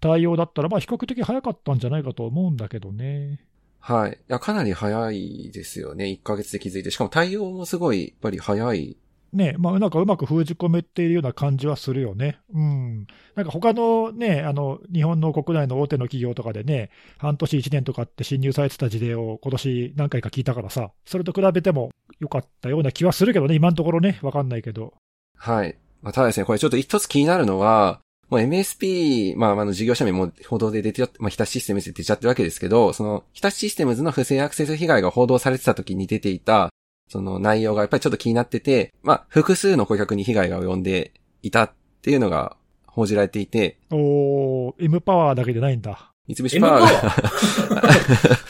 [0.00, 3.40] 対応だったら、まあ、比較的早かったんじゃないかと思うんだけどね。
[3.80, 4.12] はい。
[4.12, 6.04] いや、かなり早いですよね。
[6.06, 6.90] 1ヶ月で気づいて。
[6.90, 8.96] しかも対応もすごい、やっぱり早い。
[9.32, 12.40] ねまあ、なんかうまく封じ込めているような感じはするよね。
[12.52, 13.06] うん。
[13.36, 24.94] なんか他のね、あの、日本の国内の大手の企業とかでね、半年1年とかって侵入されてた事例を今年何回か聞いたからさ、それと比べても良かったような気はするけどね、今のところね、わかんないけど。
[25.36, 25.76] はい。
[26.02, 36.70] まあ、ただですね、これちょっと一つ気になるのは、もう MSP、まあ、あの、事業者名も報道で出てちゃって、まあ、日立システムズで出ちゃってるわけですけど、その、日立システムズの不正アクセス被害が報道されてた時に出ていた、
[37.08, 41.12] その内容がやっぱりちょっと気になってて、まあ、複数の顧客に被害が及んで
[41.42, 46.12] いたっていうのが報じられていて、おー、M パワーだけじゃないんだ。
[46.28, 48.36] 三菱パワーが、ー？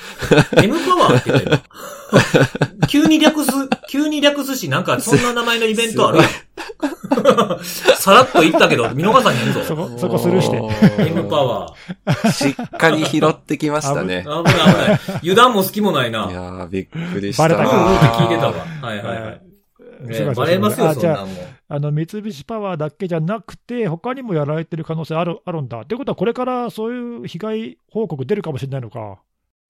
[0.63, 1.63] ?M パワーって言った今
[2.89, 3.51] 急に略す、
[3.89, 6.19] 急に略すし、なんかそんな名前のイベントある？
[7.97, 9.63] さらっと言ったけど、見逃さへんぞ。
[9.63, 10.57] そこ、そこスルーして。
[11.09, 12.33] M パワー。
[12.33, 14.25] しっかり拾ってきましたね。
[14.25, 15.01] 危ない危ない。
[15.23, 16.29] 油断も隙もないな。
[16.31, 17.43] いやー、びっくりした。
[17.45, 17.77] バレたか？
[17.77, 18.53] うんうんって聞いてたわ。
[18.83, 19.41] はいはいはい。
[20.35, 21.47] バレますよ、あじゃあそんなんもん。
[21.73, 25.81] あの三菱パワーだけじゃなくて、他にもやられてる可能性あるあるんだ。
[25.81, 29.19] ってことは、これからそういう被害報告出るかもしれないのか。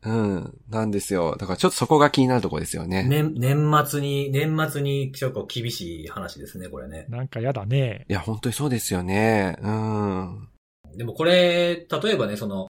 [0.02, 0.58] うん。
[0.68, 1.36] なんですよ。
[1.38, 3.04] だからちょっとそこが気になるところですよね。
[3.04, 7.06] 年、年末に、年末に結構厳しい話ですね、これね。
[7.08, 8.06] なんかやだね。
[8.08, 9.56] いや、本当にそうですよね。
[9.60, 10.48] うん。
[10.96, 12.68] でもこれ、例えばね、その、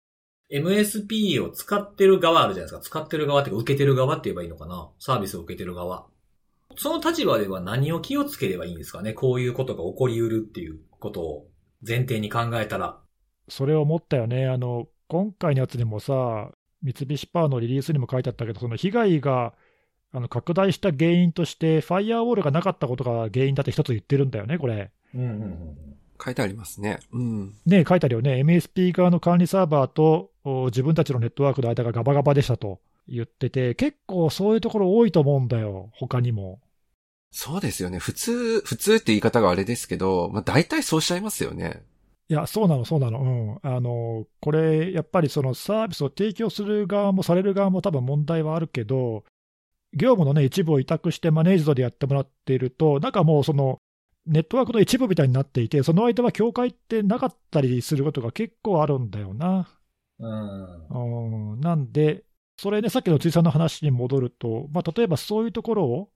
[0.53, 2.81] MSP を使ってる側あるじゃないですか。
[2.81, 4.91] 使ってる側っていうか、受けてる側って言えばいいのかな。
[4.99, 6.07] サービスを受けてる側。
[6.77, 11.47] その立場では何を気をつければいいんですかねこういうことが起こりうるっていうことを
[11.87, 12.99] 前提に考えたら。
[13.49, 14.47] それを思ったよね。
[14.47, 16.51] あの、今回のやつにもさ、
[16.85, 19.55] 三菱パワーのリリースにも書いてあったけど、その被害が
[20.13, 24.93] あの拡大した原因として、ファイアウォールがなかったことが原因だって一つ言ってるんだよね、これ。
[25.15, 25.95] うんうんうん
[26.25, 27.01] 書いてありますね。
[27.13, 27.55] うん。
[27.67, 28.41] ね書いてあるよね。
[28.41, 30.31] MSP 側の管理サーバーと
[30.67, 36.61] 自分たちのネットワークの間がガバガバでしたと言ってて、結構そういうところ多いと思うんだよ、他にも。
[37.31, 37.99] そうですよね。
[37.99, 41.83] 普通、普通って言い方があれですけど、まあ大体そうしちゃいますよね。
[42.29, 43.61] いや、そうなの、そうなの。
[43.63, 43.71] うん。
[43.71, 49.25] あの、これ、やっぱりそのサービスを提供する側もされる側も多分問題はあるけど、
[49.93, 53.79] 業務のね、一部を委託してマネージドでやってもらっていると、なんかもうその、
[54.27, 59.69] ネットワークの一部みたいになっていて、その間は境界ってなかったりすることが結構あるんだよな。
[60.19, 61.53] うん。
[61.53, 62.25] うんなんで、
[62.57, 66.09] それね、さっきの辻さんの話に戻ると、まあ、例えばそういうところを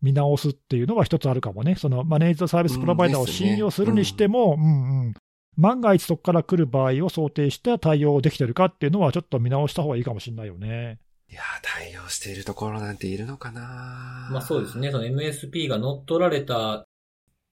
[0.00, 1.74] 見直すっていうのは一つあるかもね。
[1.74, 5.14] そのマネージドサービスプロバイダーを信用するにしても、うん、うんうん
[5.56, 10.98] 万が一そこから来る場合を想定して対応できてるかっていうのは、ちょっと見直した方がいいかもしれないよね。
[11.28, 14.92] いや対応しているところなんているのかなまあそうですね。
[14.92, 16.86] その MSP が乗っ取られた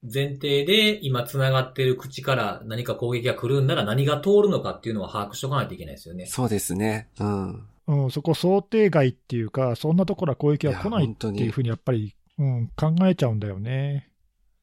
[0.03, 6.27] 前提で、今繋がっている口から何か攻撃が来るんなら何が通るのかっていうのは把握しとかないといけないですよね。
[6.27, 7.09] そうですね。
[7.19, 7.67] うん。
[7.87, 14.11] うん、そこ想定外っていうか、そんなところは攻撃が来ないっていうふうにやっぱり、うん、考えちゃうんだよね。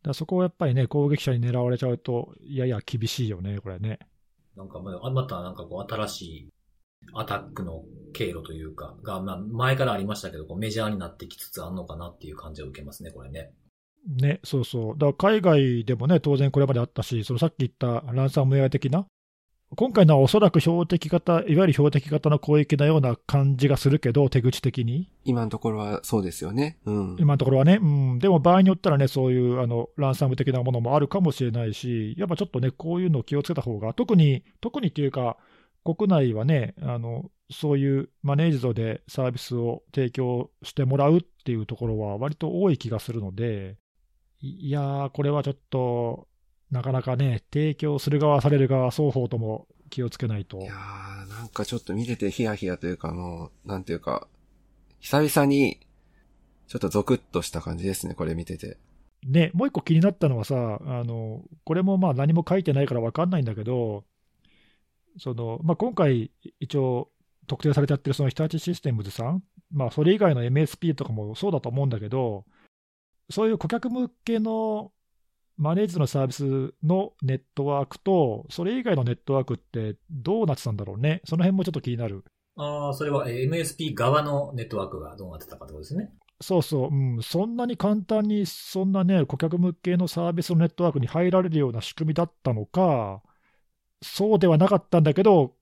[0.03, 3.99] だそこをやっぱりね、攻撃者に狙われちゃうと、やや厳しいよね、これね。
[4.55, 6.49] なんかまたなんかこう新しい
[7.13, 7.83] アタックの
[8.13, 13.51] 経路というか、が、まあ前からありましたけど、こうメジャーになってきつつあるのかなっていう感じを受けますね、これね。
[14.07, 14.97] ね、そうそう。
[14.97, 19.05] だから海外でもね、当然これまであったし、そのさっき言ったランサムウェア的な、
[19.77, 25.09] 今回のはおそらく標的型、いわゆる標的型の攻撃のような感じがするけど、手口的に。
[25.23, 26.77] 今のところはそうですよね。
[26.85, 27.15] うん。
[27.17, 27.79] 今のところはね。
[27.81, 28.19] うん。
[28.19, 35.37] でも場合によったらね、そういうあのランサム的なものもあるかもしれないし、やっぱちょっとね、こういうのを気をつけた方が、特に、特にっていうか、
[35.85, 43.77] 国内はね、あの、そういうマネージドでサービスを提供してもらうっていうところは割と多い気がするので、
[44.41, 46.27] いやー、これはちょっと、
[46.71, 50.59] なかなかね、提供する側、される側、双方とも気をつけないと。
[50.59, 54.27] いやー、なんかちょっと見ててヒヤヒヤというか、もう、なんていうか、
[54.99, 55.79] 久々に、
[56.67, 58.77] ちょっとゾクッとした感じですね、これ見てて。
[59.27, 64.05] ね、もう一個気になったのはさ、あの、これもまあ何も書いてないからわかんないんだけど、
[65.19, 66.31] その、まあ、今回、
[66.61, 67.09] 一応、
[67.47, 72.45] 特定されちゃってるその日立システムズさん、まあ、それ以外の MSP とかもそうだと思うんだけど、
[73.29, 74.91] そういう顧客向けの
[75.61, 81.21] マネージのサービスのネットワークと、それ以外のネットワークってどうなってたんだろうね？
[81.23, 82.25] その辺もちょっと気になる。
[82.55, 86.11] ああ、それは MSP 側のネットワークがどうなってたかってことですね。
[86.41, 93.21] そうそう、うん、そんなに簡単に、そんなね、顧客向けのサービスのネットワークに入られるような仕組みだったのか、
[94.01, 95.53] そうではなかったんだけど、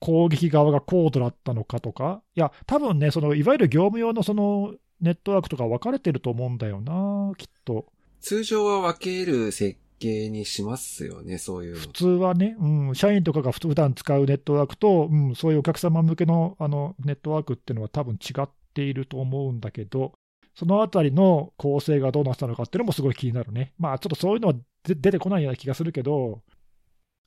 [0.00, 7.91] 攻撃側が高度だったのかとか、いや、多分ね、そのいわゆる業務用のそのネットワークとか分かれてると思うんだよな、きっと。
[8.22, 20.12] 通常は分ける設計にしますよね、そういう普通はね、うん、社員とかが普段使うネットワークと、うん、そういうお客様向けのあのネットワークっていうのは多分違っていると思うんだけど、
[20.54, 23.72] そのあたりの構成がどうなったのかっていうのもすごい気になるね。
[23.78, 24.54] まあちょっとそういうのは
[24.84, 26.42] 出てこないような気がするけど、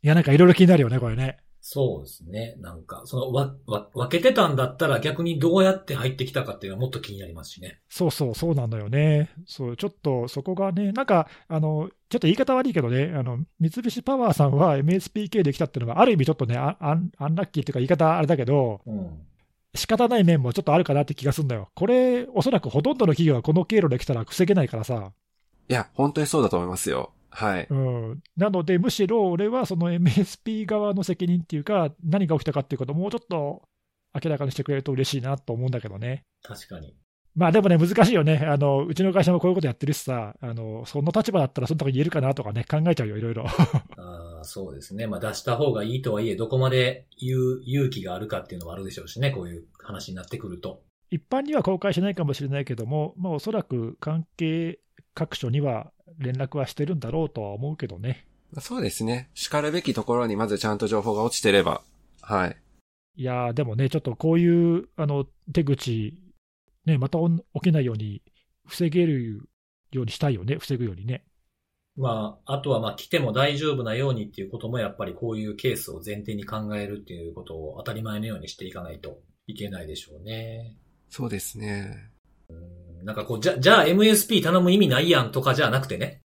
[0.03, 1.37] いやなんかいろいろ気になるよね、これね。
[1.67, 2.53] そうですね。
[2.59, 7.79] なんか、その、わ、わ、分けてたんだったら逆にどうやって入ってきたかっていうのはもっと気になりますしね。
[7.89, 9.31] そうそう、そうなんだよね。
[9.47, 19.25] そう、ちょっとそこがね、なんか、あの、ちょっと言い方悪いけどね、あの、三菱パワーさんは MSPK できたっていうのが、ある意味ちょっとね、アンアンラッキーっていうか言い方あれだけど、うん、
[19.73, 21.69] 仕方ない面もちょっとあるかなって気がするんだよ。
[21.73, 25.13] これ、おそらくほとんどの企業はこの経路で来たら防げないからさ。
[25.67, 27.14] いや、本当にそうだと思いますよ。
[27.35, 27.67] はい。
[27.69, 28.23] うん。
[28.37, 33.63] なので、むしろ俺はその MSP 側の責任っていうか、何が起きたかっていうことをもうちょっと
[34.23, 36.23] 明らかにしてくれると嬉しいなと思うんだけどね。
[36.41, 36.95] 確かに。
[37.35, 38.37] まあでもね、難しいよね。
[38.37, 43.43] あの、うちの会社もこういうことやってるしさ、あの、その立場だったらそのとこ言えるかなとかね、考えちゃうよ、いろいろ。
[43.97, 45.05] ああ、そうですね。
[45.05, 50.81] まあ出した方がいいとはいえ、どこまで言う勇気があるかっていうのもあるでしょうしね、こういう話になってくると。
[51.11, 54.79] 一般には公開しないかもしれないけども、まあおそらく関係
[55.13, 58.25] 各所には連絡はしてるんだろうとは思うけどね。
[58.59, 59.29] そうですね。
[59.33, 61.81] 叱るべきところにまずちゃんと情報が落ちてれば。
[62.21, 62.57] はい。
[63.17, 66.17] いやー、でもね、ちょっとこういう、あの、手口、
[66.85, 67.17] ね、また
[67.55, 68.21] 起きないように、
[68.67, 69.49] 防げる
[69.91, 71.23] ようにしたいよね、防ぐようにね。
[71.97, 80.75] まあ、あとはまあ来ても大丈夫なようにっていうこともやっぱりこういうケースを前提に考えるっていうことを当たり前のようにしていかないといけないでしょうね。
[81.09, 82.11] そうですね。
[82.49, 86.21] うんなんかこう、じゃ、じゃあ MSP 頼む意味ないやんとかじゃなくてね。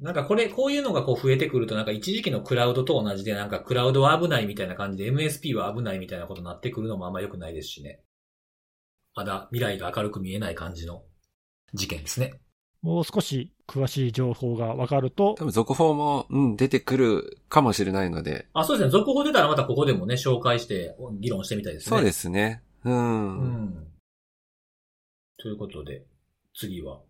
[0.00, 8.00] なんかこれ、こういうのがこう増えてくると、なんか一時期のクラウドと同じで、なんかクラウドは危ないみたいな感じで MSP は危ないみたいなことになってくるのもあんま良くないですしね。
[9.16, 11.02] まだ未来が明るく見えない感じの
[11.72, 12.34] 事件ですね。
[12.82, 18.46] もう少し詳しい情報が分かると多、分続報も、うん、出てくるかもしれないので。
[18.52, 18.90] あ、そうですね。
[18.90, 21.96] 続報出たらまたここでもね、紹介して議論してみたいですね。
[21.96, 22.62] そうですね。
[22.84, 23.38] うん。
[23.38, 23.93] うん。
[25.44, 26.06] ということで、
[26.58, 27.00] 次は、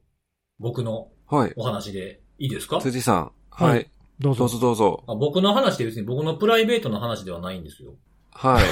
[0.58, 1.52] 僕のはい。
[1.54, 2.80] お話でいいですか？
[2.80, 3.32] 辻さん。
[3.52, 3.90] はいはい。
[4.18, 4.48] どうぞどう。
[4.48, 5.04] ぞどうぞ。
[5.06, 7.94] あ僕の話で別に僕のプライベートの話ではないんですよ。
[8.32, 8.64] はい。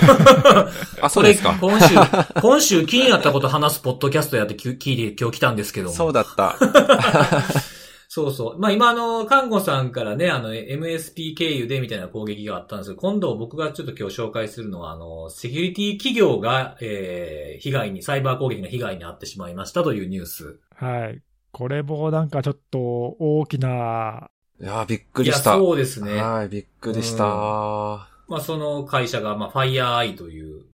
[1.01, 1.57] あ、そうですか。
[1.61, 1.95] これ今週、
[2.41, 5.95] 今週気になったこと話すポッドキャストやってき聞いて今日来たんですけども。
[5.95, 6.57] そうだった。
[8.15, 8.59] そうそう。
[8.59, 20.61] まあ今あの、看護さんからね、あの、MSP 経由でみたいな攻撃があったんですけど、今度僕がちょっと今日紹介するのは、あの、セキュリティ企業が、えー、被害に、サイバー攻撃の被害に遭ってしまいましたというニュース。
[20.75, 21.23] はい。
[21.53, 24.29] これもなんかちょっと大きな、
[24.61, 25.55] いやーびっくいや、りした。
[25.55, 26.21] そうですね。
[26.21, 27.25] はい、びっくりした。
[27.25, 30.67] まあその会社が、まあ FireEye という、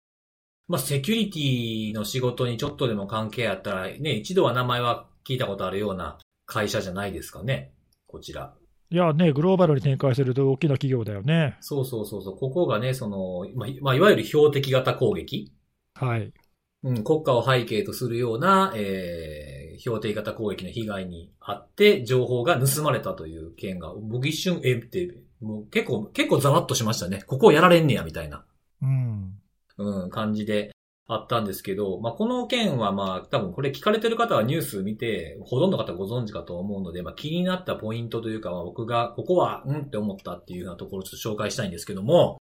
[0.67, 6.17] まあセキュリティの仕事にちょっとでも関係あったら、ね、一度は名前は聞いたことあるような
[6.49, 7.71] 会社じゃないですかね。
[8.07, 8.53] こちら。
[8.89, 11.55] いやね、グローバルに展開すると大きな企業だよね。
[11.61, 12.37] そうそうそうそう。
[12.37, 15.53] ここがね、その、まあ、いまあ、いわゆる標的型攻撃。
[15.93, 16.33] はい。
[16.81, 27.21] うん、国家を背景とするような、えー、標的型攻撃の被害にあって、情報が盗まれたという件が、僕一瞬、えって、もう結構、結構ざわっとしましたね。
[27.27, 28.43] ここをやられんねや、みたいな。
[28.81, 29.39] うん。
[29.77, 30.71] うん、感じで
[31.11, 42.37] あったんですけど、まあ、この件はまあ、多分これ聞かれてる方はニュース見て、ほとんどの方ご存知かと思うので、まあ、気になったポイントというか、まあ、僕がここは、うんって思ったっていうようなところをちょっと紹介したいんですけども、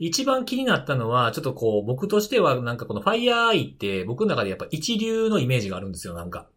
[0.00, 6.48] 一番気になったのは、ちょっとこう、僕としてはなんかこのファイアーアイって僕の中でやっぱ一流のイメージがあるんですよ、なんか。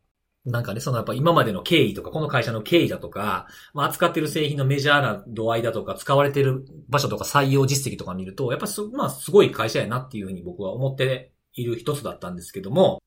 [0.45, 13.01] なんかね、そのやっぱ今までの経緯とか、この会社の経緯だとか、まあ、扱ってる製品のメジャーな度合いだとか、使われてる場所とか採用実績とか見ると、やっぱす、まあ、すごい会社やなっていうふうに僕は思っている一つだったんですけども、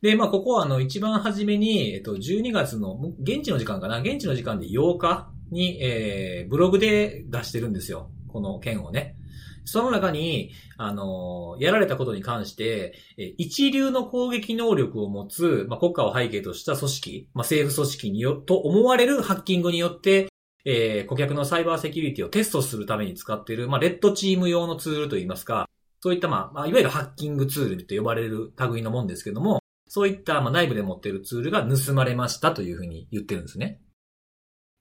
[0.00, 4.00] で、まあ、ここはあの、一番初めに、えっと、12月の、現地の時間かな？
[4.00, 8.10] 現地の時間で8日に、えー、ブログで出してるんですよ。
[8.28, 9.16] この件をね。
[9.64, 12.94] その中に、あのやられたことに関して、
[13.38, 20.28] 一流の攻撃能力を持つ、まあ、国家を背景とした組織、まあ、政府組織によ、と思われるハッキングによって、
[20.64, 25.68] えー顧客のサイバーセキュリティをテストするために使っている、まあ、レッドチーム用のツールといいますか、
[26.00, 33.80] そういった、まあ、まあ、いわゆるハッキングツールと呼ばれる類のもんですけども、そういった、まあ、内部で持っているツールが盗まれましたというふうに言ってるんですね。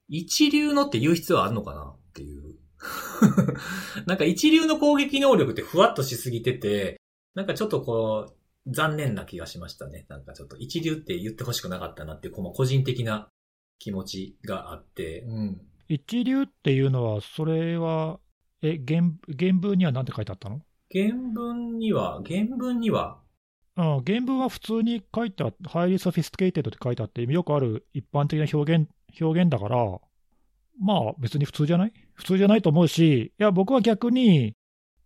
[0.08, 2.56] 一流のって言う必要はあるのかなっていう。
[4.08, 7.00] なんか一流の攻撃能力ってふわっとしすぎてて、
[7.36, 10.06] なんかちょっとこう、残念な気がしましたね。
[10.10, 13.30] なんかちょっと一流って言ってほしくなかったなっていう、この個人的な
[13.80, 15.62] 気持ちがあって、うん。
[15.88, 18.20] 一流っていうのは、それは、
[18.62, 20.62] え、原原文には何て書いてあったの？
[20.92, 23.20] 原文には、原文には、
[23.78, 28.90] うん、原文は普通に書いてあって、highly sophisticated って書いてあって、よくある一般的な表現
[29.20, 30.00] 表現だから、
[30.82, 31.94] まあ別に普通じゃない？
[32.20, 34.54] 普通じゃないと思うし、いや、僕は逆に、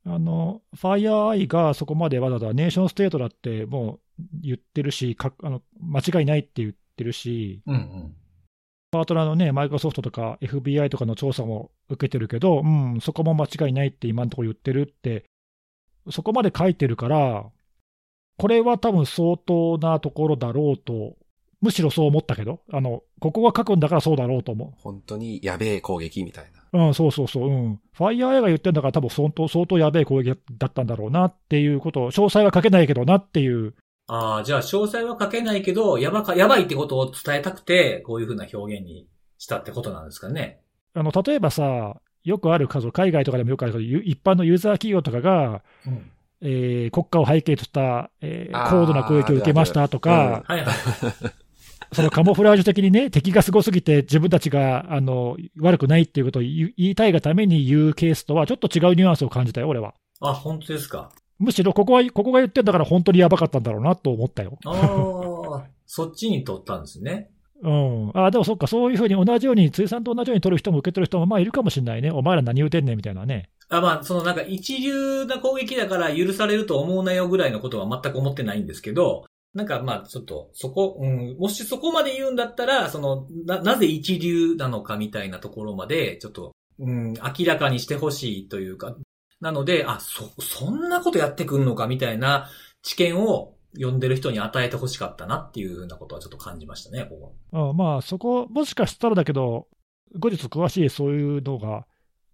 [0.04, 8.16] あの、FireEye がそこまでわざわざネーションステートだってもう言ってるし、かあの間違いないって言ってるし、うんうん。
[8.90, 15.26] パートナーのね、マイクロソフトとか FBI とかの調査も受けてるけど、うん、そこも間違いないって今のところ言ってるって、
[16.10, 17.46] そこまで書いてるから、
[18.40, 21.16] これは多分相当なところだろうと、
[21.62, 26.63] むしろそう思ったけど、あの、ここが書くんだからそうだろうと思本当にやべえ攻撃みたいな。
[26.74, 26.78] う。
[26.78, 27.80] うん、そうそうそう、うん。
[27.94, 33.76] ファイヤーが言ってんだから多分相当、相当やべえ攻撃だったんだろうなっていうことを、詳細は書けないけどなっていう、
[34.08, 39.08] ああ、じゃあ詳細は書けないけど、やばか、やばいってことを伝えたくて、こういうふうな表現に
[39.38, 40.60] したってことなんですかね。
[40.94, 46.12] あの、例えばさ、よくある数、海外とかでもよくあるけど、ゆ一般のユーザー企業とかが、うん。
[46.46, 51.43] えー国家を背景とした、えー高度な攻撃を受けましたとか、はいはい。
[51.94, 59.94] そのカモフラージュ的にね、敵がすごすぎて自分たちがあの悪くないっていうことを言い言いたいがために言うケースとは、ちょっと違うニュアンスを感じたよ、俺は。
[60.22, 61.12] あ、本当ですか？
[61.40, 64.58] むしろここは、ここが言ってんだから本当にやばかったんだろうなと思ったよ。
[64.66, 67.30] ああ、そっちに取ったんですね。
[67.62, 68.10] うん。
[68.14, 72.12] ああ、でもそっか、そういうふうに同じように、辻さんと同じように取る人も受け取る人もまあいるかもしれないね。
[72.12, 73.50] お前ら何言うてんねんみたいなね。
[73.70, 88.96] あ、まあ、そのなんか一流な攻撃だから許されると思うなよぐらいのことは全く思ってないんですけど、なんかまあちょっとそこ、うん、もしそこまで言うんだったら、その、な、なぜ一流なのかみたいなところまで、ちょっと、うん、明らかにしてほしいというか、
[89.40, 92.50] なので、あ、そ、そんなことやってくんのかみたいな
[92.82, 97.70] 知見を読んでる人に与えてほしかったなっていうふうなことはちょっと感じましたね、ここ。
[97.70, 99.68] あまあ、そこ、もしかしたらだけど、
[100.18, 101.86] 後日詳しいそういうのが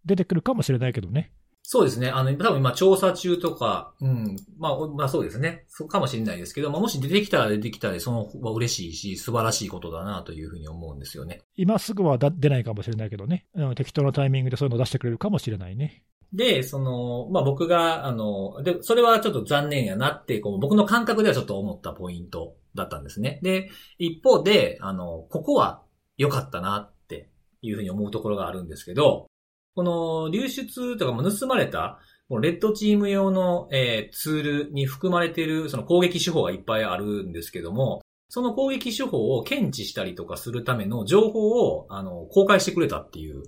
[0.05, 1.31] 出てくるかもしれないけどね。
[1.71, 2.09] そうですね。
[2.09, 4.35] あの、多分今調査中とか、うん。
[4.57, 5.65] まあ、まあそうですね。
[5.67, 11.43] そうかもしれないですけど、まあもし出てきたら出てきたらそのは嬉しいし、素晴らしいことだなというふうに思うんですよね。
[11.55, 16.03] 今すぐはだ出ないかもしれないけどね、うん、適当なタイミングでそういうのを出してくれるかもしれないね。
[16.33, 23.39] で、その、まあ僕が、あの、で、それはちょっと残念やなって、こう僕の感覚ではちょっと思ったポイントだったんですね。
[23.43, 25.83] で、一方で、あの、ここは
[26.17, 27.29] 良かったなって
[27.61, 29.28] いうふうに思うところがあるんですけど、
[29.79, 43.43] この流出とかも盗まれた、このレッドチーム用の、えーツールに含まれているその攻撃手法がいっぱいあるんですけども、その攻撃手法を検知したりとかするための情報を、あの、公開してくれたっていう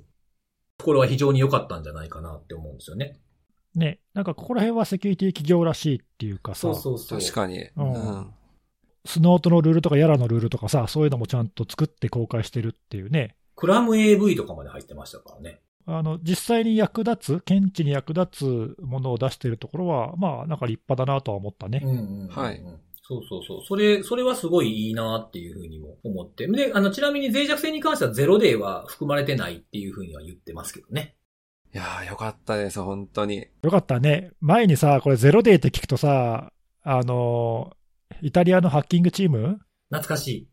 [0.78, 3.20] ところは非常に良かったんじゃないかなって思うんですよね。
[3.76, 7.20] ね、なんかここら辺はセキュリティ企業らしいっていうかさ、そうそうそう。
[7.20, 7.60] 確かに。
[7.76, 8.34] うんうん
[9.04, 13.36] スノートのルールとかヤラのルールとかさ、そういうのもちゃんと作って公開してるっていうね。
[13.56, 15.62] クラム AV とかまで入ってましたからね。
[15.86, 21.82] あの、実際に役立つ、検知に役立つものを出してるところは、まあ、なんか立派だなとは思ったね。
[21.84, 22.64] うんうんうんはい。
[23.04, 23.62] そうそうそう。
[23.68, 26.48] それ、それはすごいいいなっていうふうにも思って。
[26.48, 31.16] で、あの、ちなみに脆弱性に関してはゼロデーは含まれてないっていうふうには言ってますけどね。
[31.74, 33.48] いやーよかったです、本当に。
[33.64, 34.32] よかったね。
[34.40, 36.54] 前にさ、これゼロデーって聞くとさ、
[36.84, 37.76] あの、
[38.22, 39.60] イタリアのハッキングチーム？
[39.90, 40.48] 懐かしい。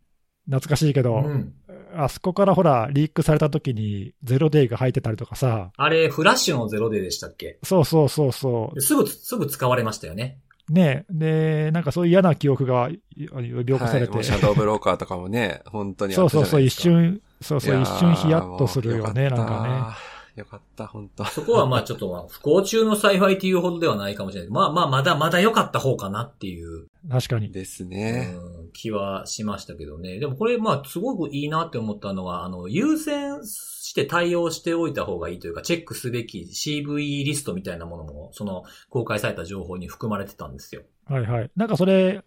[0.46, 1.54] 懐かしいけど、うん。
[1.94, 7.58] あそこからほら、リークされた時にゼロデーが入ってたりとかさ、あれ、フラッシュのゼロデーでしたっけ？
[7.62, 10.38] そうそうそうそですぐ、すぐ使われましたよね。
[10.70, 10.72] う。
[10.72, 14.00] ねで、なんかそういう嫌な記憶がい呼び起こさはい。
[14.00, 16.62] れて、もうシャドーブローカーとかもね、本当にあそうそうそう。
[16.62, 19.68] 一瞬、そうそう、一瞬ヒヤッとするよね、もうんなかね。
[19.74, 20.18] よかった。
[20.38, 24.50] よかった、本当そこはまあちょっとまあ不幸中の幸いっていうほどではないかもしれない。
[24.50, 27.50] まあまあまだまだ良かった方かなっていう、確かに。
[27.50, 28.36] ですね。
[28.36, 30.18] うん気はしましたけどね。
[30.18, 40.82] でもこれまあすごくいいなって思ったのは、あの、優先して対応しておいた方がいいというか、チェックすべき CV リストみたいなものも、その公開された情報に含まれてたんですよ。
[41.06, 41.50] はいはい。
[41.56, 42.22] なんかそれ、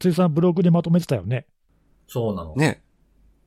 [0.00, 1.46] ついさんブログでまとめてたよね。
[2.06, 2.54] そうなの。
[2.54, 2.82] ね。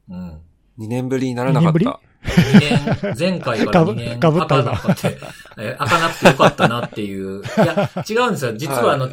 [0.09, 0.41] うん。
[0.80, 1.80] 2年ぶりにならなかった。
[1.80, 2.59] 2
[3.03, 5.17] 年、前回から2年、かぶったなくて、
[5.57, 7.41] えー開かなくてよかったなっていう。
[7.41, 8.53] いや、違うんですよ。
[8.53, 9.11] 実はあの、違う、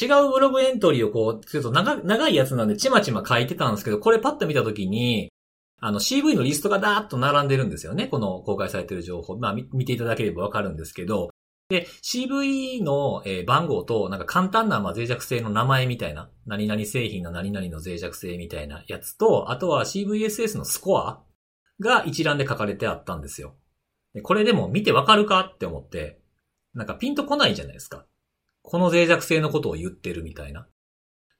[0.00, 5.30] 違うブログエントリーをこう、ちょっと長長いやつなんでちまちま書いてたんですけど、これパッと見たときに、
[5.80, 8.06] あの CV のリストがダーッと並んでるんですよね。
[8.08, 9.36] この公開されてる情報。
[9.36, 11.30] まあ見見ていただければわかるんですけど、
[11.68, 21.22] で、CV の、えー番号と、なんか簡単な、まあ、脆弱性の名前みたいな、何々製品の何々の脆弱性みたいなやつと、あとは CVSS のスコア
[21.78, 23.54] が一覧で書かれてあったんですよ。
[24.14, 26.20] でこれでも見てわかるかって思って、
[26.72, 28.06] なんかピンとこないじゃないですか。
[28.62, 30.66] この脆弱性のことを言ってるみたいな。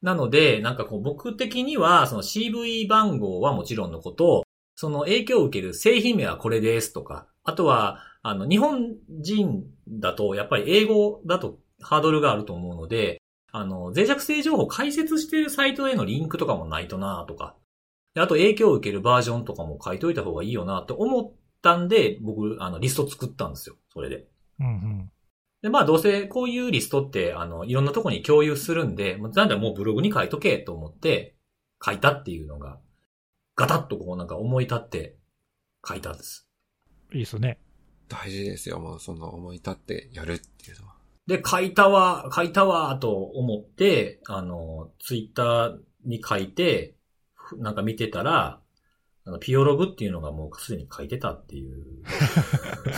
[0.03, 4.45] なので、なんかこう僕的には、その CV 番号はもちろんのこと、
[4.77, 13.23] その影響を受ける製品名はこれですとか、あとは、あの、日本人だと、やっぱり英語だとハードルがあると思うので、
[13.53, 17.57] あの、脆弱性情報を解説しているサイトへのリンクとかもないとなとか、
[18.15, 23.77] であと影響を受けるバージョンとかも書いといた方がいいよなと思ったんで、僕、あの、リスト作ったんですよ。
[23.95, 24.27] それで。
[24.61, 25.11] うんうん。
[25.63, 31.35] で、まあどうせこういうリストって、あの、いろんなとこに共有するんで、なんだもうブログに書いとけと思って
[31.83, 32.79] 書いたっていうのが、
[33.57, 35.17] ガタッとこうなんか思い立って
[35.87, 36.47] 書いたんです。
[37.15, 37.59] いいっすね。
[38.09, 40.95] 大事ですよ、もうその思い立ってやるっていうのは。
[41.27, 46.95] で、書いたわ、書いたわ、と思って、あの、ツイッターに書いて、
[47.35, 48.61] ふなんか見てたら、
[49.27, 51.85] あの、ピオログっていうのがもうすでに書いてたっていう。
[52.83, 52.93] これ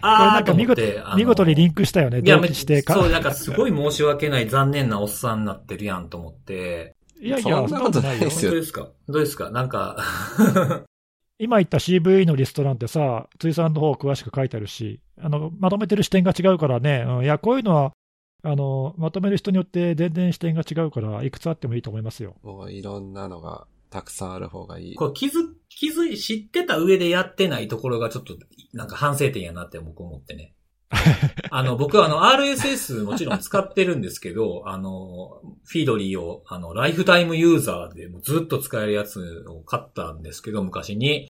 [0.00, 0.80] あーなんか見事
[1.16, 2.20] 見事にリンクしたよね。
[2.24, 2.94] いや、同期してか。
[2.94, 6.96] そう、なんかすごい申し訳ない、残念なおっさんになってるやんと思って。
[7.20, 8.88] いやいや、そんなことないよですよ本当ですか？
[9.08, 9.50] どうですか？
[9.50, 9.96] なんか、
[11.42, 17.92] 今言った CV のリストなんてさ、ついさんの方詳しく書いてあるし、あの、まとめてる視点が違うからね、うんいや、こういうのは、
[18.44, 22.36] あの、まとめる人によって全然視点が違うから、いくつあってもいいと思いますよ。
[22.44, 24.94] もういろんなのがたくさんある方がいい。
[24.94, 25.30] これ気づ、
[25.68, 28.36] 気づい、知ってた上でやってないところがちょっと、
[28.72, 30.54] なんか反省点やなって僕思ってね。
[31.50, 41.31] あの、僕はあの、RSS もちろん使ってるんですけど、あの、フィードリーを、あの、ライフタイムユーザーでもうずっと使えるやつを買ったんですけど、昔に。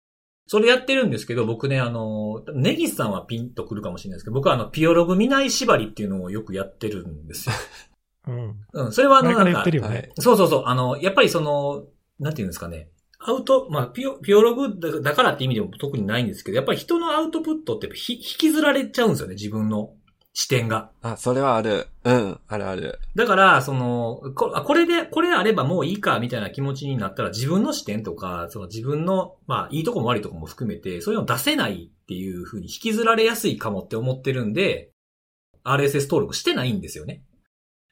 [0.51, 7.55] それやってるんですけど、僕ね、あの、ネギスさんはピンとくるかもしれないですけど、僕はあの、ピオログ見ない縛りっていうのをよくやってるんですよ。
[8.27, 8.55] うん。
[8.73, 9.89] うん、それはあの、なんか言ってるよね。
[9.89, 10.11] はい。
[10.19, 10.63] そうそうそう。
[10.65, 11.85] あの、やっぱりその、
[12.19, 12.89] なんていうんですかね。
[13.19, 19.93] アウト、まあ、ピオ、ピオログだだからって意味でも特にないんですけど、やっぱり人のアウトプットってひ引きずられちゃうんですよね、自分の
[20.33, 20.91] 視点が。
[21.01, 21.87] あ、それはある。
[22.05, 22.99] うん、あるある。
[23.15, 34.91] だから、その、こあこれで、これあればもういいか、みたいな気持ちになったら自分の視点とか、その自分の、まあ、いいとこも悪いとこも含めて、そういうの出せないっていう風に引きずられやすいかもって思ってるんで、
[35.63, 37.23] RSS 登録してないんですよね。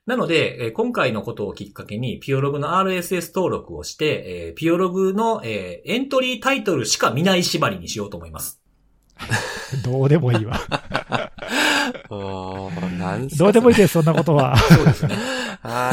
[0.06, 8.60] なので、えー今回のことをきっかけに、ピオログの RSS 登録をして、えーピオログの、えーエントリータイトルしか見ない縛りにしようと思います。
[9.86, 10.60] どうでもいいわ。
[12.10, 14.58] どうでもいいです、そんなことは。
[14.58, 15.16] そうですね。
[15.62, 15.92] は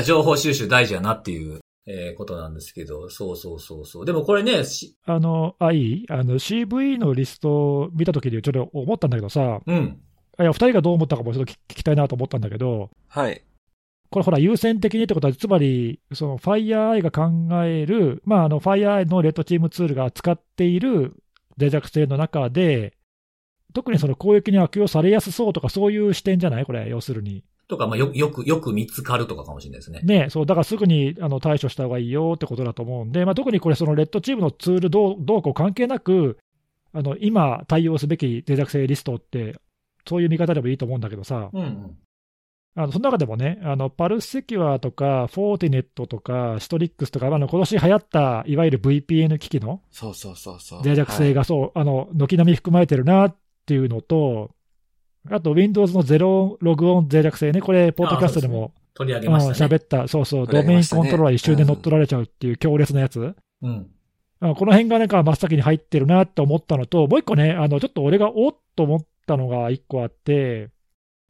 [0.00, 0.02] い。
[0.04, 4.06] 情報収集大事やなっていう、えーことなんですけど、そうそうそうそう。
[4.06, 6.06] でもこれね、しあの、あ、いい？
[6.08, 10.00] あの、CV のリストを見たときにちょっと思ったんだけどさ、うん。
[10.40, 13.42] いや、二人がどう思ったかもちょっと聞聞きたいなと思ったんだけど、はい。
[14.10, 17.30] これほら、優先的にってことは、つまり、その FireEye が考
[17.64, 21.14] える、まあ、あの、FireEye のレッドチームツールが使っている
[21.58, 22.94] 脆弱性の中で、
[23.74, 26.64] 特にその攻撃に悪用されやすそうとか、そういう視点じゃない？
[26.64, 27.44] これ、要するに。
[27.66, 30.00] とか、まあ、よ、よく、よく見つかるとかかもしれないですね。
[30.02, 36.38] ね、そう、だからすぐにあの対処した方がいいよってことだと思うんで、まあ、特にこれ、そのレッドチームのツールどうどうこう関係なく、
[36.92, 39.56] あの今対応すべき脆弱性リストって、
[40.06, 41.96] そういう見方でもいいと思うんだけどさ、うんうん。
[42.76, 50.82] あのその中でもね、あのパルスセキュアとか、フォーティネットとか、シトリックスとか、あの今年流行ったいわゆる VPN 機器のそうそうそうそう。
[50.82, 51.40] 脆弱性が。
[51.40, 53.36] がそう、あの軒並み含まれてるなっ
[53.66, 54.50] ていうのと、
[55.30, 59.74] あと Windows のゼロログオン脆弱性ね、これ、ポッドキャストでも取り上げうんましたね。
[59.74, 63.34] 喋った、そうそう、ドメインコントローラー一瞬で乗っ取られちゃうっていう強烈なやつ。
[63.62, 63.90] うん。
[64.40, 70.70] あこの辺がなんか真っ先に入ってるなって思ったのと、もう一個ね、あのちょっと俺がおっと思ったのが一個あって、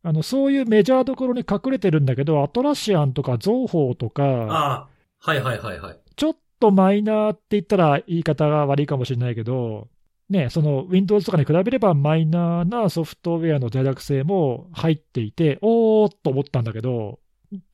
[0.02, 4.88] あのそういうメジャーどころに隠れてるんだけど、アトラシアンとかゾウホーとか、ああ、
[5.20, 5.98] はいはいはいはい。
[6.16, 9.88] ちょっとマイナーって言ったら言い方が悪いかもしれないけど、
[10.30, 17.20] ね、その Windows とかに比べればマイナーなソフトウェアの脆弱性も入っていて、おーっと思ったんだけど、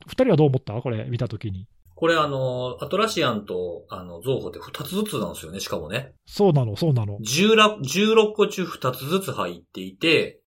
[0.07, 0.73] 二人はどう思った？
[0.81, 1.67] これ見たときに。
[1.95, 6.13] これあの、アトラシアンと、あの、ゾウホって2つずつなんですよね、しかもね。
[6.25, 7.19] そうなの、そうなの。
[7.19, 10.41] 16 16個中2つずつ入っていて、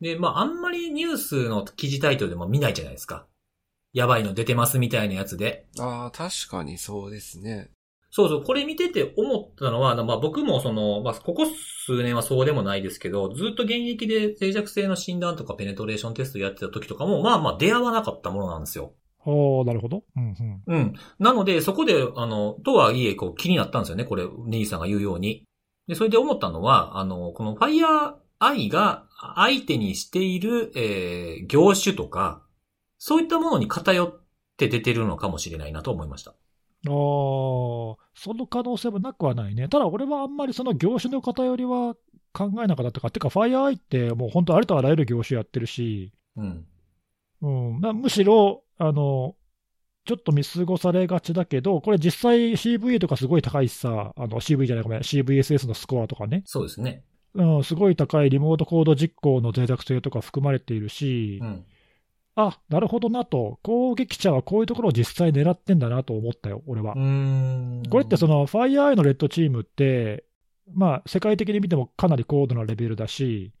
[0.00, 3.26] で、まあ、あんまりニュースの記事タイトルでも見ないじゃないですか。
[3.94, 5.66] やばいの出てますみたいなやつで。
[5.80, 7.70] ああ、確かにそうですね。
[8.16, 18.92] そうそう、これ見てて思ったのは、まあ僕もその、まあここ数年はそうでもないですけど、ずっと現役で脆弱性の診断とかペネトレーションテストやってた時とかも、まあまあ出会わなかったものなんですよ。
[19.26, 20.04] おーなるほど。
[20.16, 20.76] うんうん。
[20.76, 20.94] うん。
[21.18, 25.44] なので、そこで、あの、とはいえ、こう、気になったんですよね、これ、ネギさんが言うように。
[25.88, 32.44] で、それで思ったのは、あの、この FireEye が相手にしている、えー、業種とか、
[32.98, 34.24] そういったものに偏っ
[34.56, 36.36] て出てるのかもしれないなと思いました。
[36.86, 36.90] ああ、
[38.14, 39.68] その可能性もなくはないね。
[39.68, 41.94] ただ俺はあんまりその業種の偏りは
[42.32, 43.10] 考えなかったか。
[43.10, 46.66] てか、FireEye ってもう本当ありとあらゆる業種やってるし、うん。
[47.42, 49.36] うんまあ、むしろ、あの、
[50.04, 57.04] ちょっと見過ごされがちだけど、これ実際 CV とかすごい高いしさ、あの CV じゃないごめん、CVSS のスコアとかね、そうですね。
[57.34, 61.64] うん、すごい高いリモートコード実行の脆弱性とか含まれているし、うん。
[62.36, 66.94] あ、なるほどなと、攻撃者はこういうところを実際狙ってんだなと思ったよ、俺は。
[66.94, 70.24] これってその FireEye のレッドチームって、
[70.72, 73.52] まあ、世界的に見てもかなり高度なレベルだし、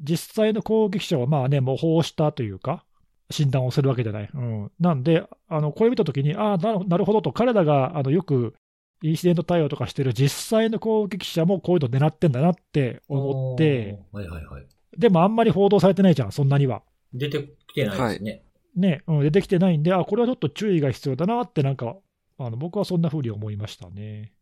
[0.00, 2.84] 実際の攻撃者はまあね、模倣したというか、
[3.30, 4.30] 診断をするわけじゃない。
[4.32, 8.54] うん、なんで、あのこれ見たときに、ああ、なるほどと、彼らがあのよく
[9.02, 13.98] インシデント対応とかしてる実際の攻撃者もこういうの狙ってんだなって思って。
[14.12, 14.66] はいはいはい。
[14.96, 16.82] でもあんまり報道されてないじゃん、そんなには。
[17.12, 18.42] 出てきてないですね。
[18.76, 21.96] ね、うん、出てきてないんで、あこれはちょっと注意が必要だなって、なんか、
[22.38, 24.32] あの僕はそんな風に思いましたね。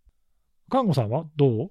[0.68, 1.24] 看護さんは？
[1.36, 1.70] どう？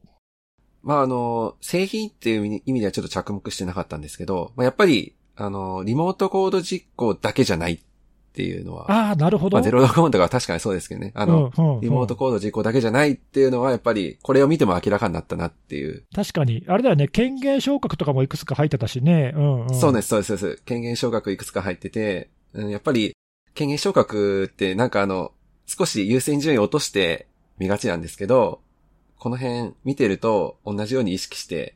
[0.82, 7.80] まあ、あの、製品っていう意味意味ではちょっと着目してなかったんですけど、まあ、やっぱり、あの、リモートコード実行だけじゃないっ
[8.36, 9.56] ていうのは、ああ、なるほど。
[9.56, 11.14] まあ、ゼロログオンとかは確かにそうですけどね。
[11.16, 16.04] あの、うんうんうんリモートコード実行だけじゃないっていうのは、やっぱり、これを見ても明らかになったなっていう。
[16.14, 19.34] 確かに、あれだよね、権限昇格とかもいくつか入ってたしね。
[19.36, 20.64] うんうん、そうです、そうです、そうです。
[20.64, 23.16] 権限昇格いくつか入ってて、うん、やっぱり、
[23.54, 25.32] 権限昇格ってなんかあの、
[25.66, 27.28] 少し優先順位を落として
[27.58, 28.62] 見がちなんですけど、
[29.18, 31.76] この辺見てると同じように意識して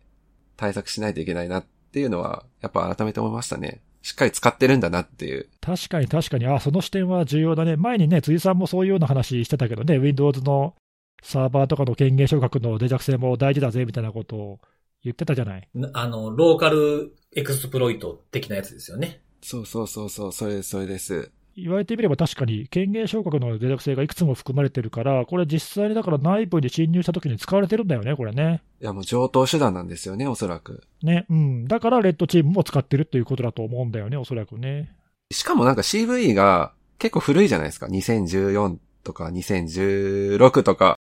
[0.57, 3.81] 対策しないといけないなっていうのは、やっぱ改めて思いましたね。
[4.01, 5.49] しっかり使ってるんだなっていう。
[5.61, 7.75] 確かに確かに、あその視点は重要だね。
[7.75, 10.75] 前にね、辻さんもそういうような話してたけどね、Windows の
[11.21, 14.59] サーバーとかの権限昇格の脆弱性も大事だぜみたいなことを
[15.03, 15.67] 言ってたじゃない。
[15.73, 19.21] なあの、ローカルエクスプロイト的なやつですよね。
[19.41, 21.31] そうそうそうそう、それです、それです。
[21.61, 28.61] 言われてみれば確かに権限昇格の脆弱性がいくつも含まれてるから、これ実際にだから内部に侵入した時に使われてるんだよね、これね。
[28.81, 30.83] いや、もう上等手段なんですよね、おそらく。
[31.03, 31.67] ね、うん。
[31.67, 34.93] だからレッドチームも使ってるっていうことだと思うんだよね、おそらくね。
[35.31, 37.87] しかもなんか CV が結構古いじゃないですか。
[37.87, 40.97] 2014とか2016とか。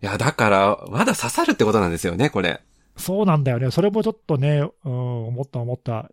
[0.00, 2.62] いや、だから、まだ刺さるってことなんですよね、これ。
[2.96, 3.70] そうなんだよね。
[3.70, 6.10] それもちょっとね、うん、思った思った。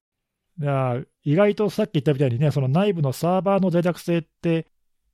[0.60, 4.68] いや、意外とさっき言ったみたいにね、その内部のサーバーの脆弱性って、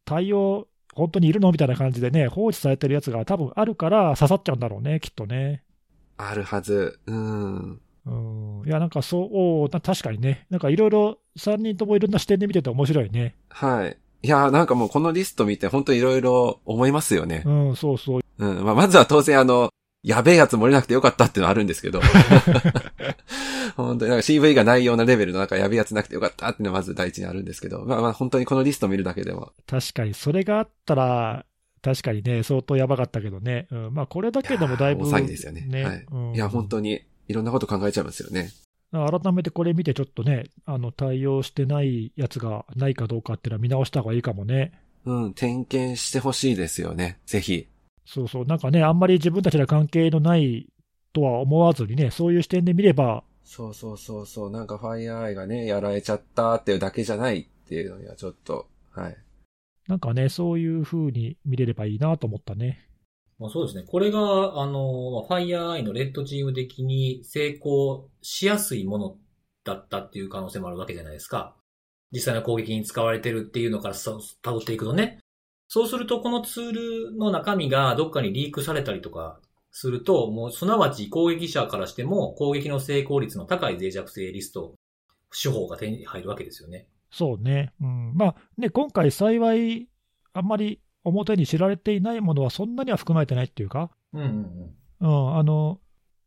[0.05, 5.63] 対応、本当にいるのみたいな感じでね、放置されてるやつが多分あるから刺さっちゃうんだろうね、きっとね。
[6.17, 6.99] あるはず。
[7.07, 7.81] うん。
[8.05, 8.63] うん。
[8.65, 10.47] いや、なんかそう、確かにね。
[10.49, 13.35] なんかいろいろ3人ともいろんな視点で見てて面白いね。
[13.49, 13.97] はい。
[14.23, 17.43] いや、なんかもうこのリスト見て本当いろいろ思いますよね。
[17.45, 18.21] うん、そうそう。
[18.37, 18.63] うん。
[18.65, 19.69] まあ、まずは当然あの、
[20.03, 22.01] やべえやつ漏れなくてよかったっていうのはあるんですけど。
[23.77, 27.85] 本当になんか CV がないようなレベルのなんかやべえやつなくてよかったっていうのはまず第一にあるんですけど。
[27.85, 29.53] まあまあ本当にこのリスト見るだけでも。
[29.67, 31.45] 確かに、それがあったら、
[31.81, 33.67] 確かにね、相当やばかったけどね。
[33.71, 35.07] うん、まあ、これだけでもだいぶ。
[35.07, 38.49] いやー大騒ぎですよねはいうんいや、本当にいろんなこと考えちゃいますよね。
[38.91, 44.73] 改めてこれ見て、ちょっとね、あの対応してないやつがないかどうかっていうのは見直した方がいいかもね。
[45.05, 45.33] うん。
[45.33, 47.19] 点検してほしいですよね。
[47.25, 47.67] ぜひ。
[48.13, 50.67] そうそう、なんかね、あんまり自分たちの関係のない
[51.13, 54.51] とは思わずにね、そういう視点で見れば、そうそうそうそう。
[54.51, 59.17] なんか FireEye がね、やられちゃったっていうだけじゃないっていうのにはちょっと、はい。
[59.87, 62.85] なんかね、そういう風に見れればいいなと思ったね。
[63.39, 63.85] まあ、そうですね。
[63.87, 64.19] これが、
[64.61, 69.17] あの、ファイヤーアイのレッドチーム的に成功しやすいもの
[69.63, 71.55] だったっていう可能性もあるわけじゃないですか。
[72.11, 74.11] 実際の攻撃に使われてるっていうのからさ
[74.43, 75.19] 辿っていくとね。
[75.73, 76.71] そうすると、このツー
[77.11, 79.39] ルの中身がどっかにリークされたりとか
[79.71, 84.73] すると、もうすなわち攻撃者からしても攻撃の成功率の高い脆弱性リスト、
[85.31, 86.87] 手法が手に入るわけですよね。
[87.09, 87.71] そうね。
[87.79, 88.11] うん。
[88.15, 89.87] まあね、今回幸い、
[90.33, 95.79] あんまり表に知られていないものはそんなには含まれてないっていうか、うんうんうん、あの、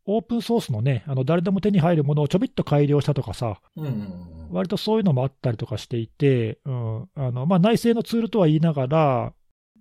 [0.07, 4.49] オープンソースのね、あの誰でも手に入るものをちょびっと改良したとかさ、うん。
[4.51, 9.33] 割とそういうのもあったりとかしていて、うんあのまあ、内製のツールとは言いながら、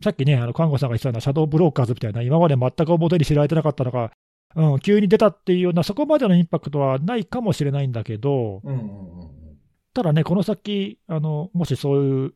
[0.04, 4.12] さっきね、あの看護さんが言ってたようなシャドーブローカーズみたいな、今まで全く表に知られてなかったのが、
[4.56, 8.80] うん、急に出たっていうような、そこまでのインパクトはないかもしれないんだけど、うん。
[9.94, 12.34] ただね、この先、あのもしそういう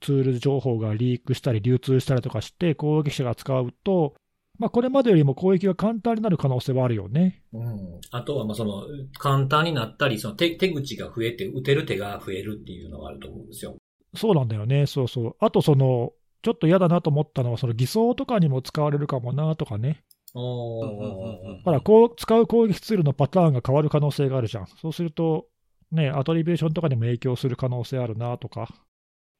[0.00, 4.14] ツール情報がリークしたり、流通したりとかして、攻撃者が使うと、
[4.58, 7.42] まあ、これまでよりも攻撃が簡単になる可能性はあるよね。
[7.52, 8.00] うん。
[8.10, 8.84] あとは、まあ、その、
[9.18, 13.76] 簡単になったり、その手、手口が増えて、打てる手が増えるっていうのがあると思うんですよ。
[14.16, 15.36] そうなんだよね、そうそう。
[15.40, 20.04] あと、その、ちょっと嫌だなと思ったのは、その偽装とかにも使われるかもなとかね。
[20.34, 24.66] ほら、こう使う攻撃ツールのパターンが変わる可能性があるじゃん。
[24.66, 25.46] そうすると、
[25.92, 28.68] ね、アトリビューションとかにも影響する可能性あるなとか。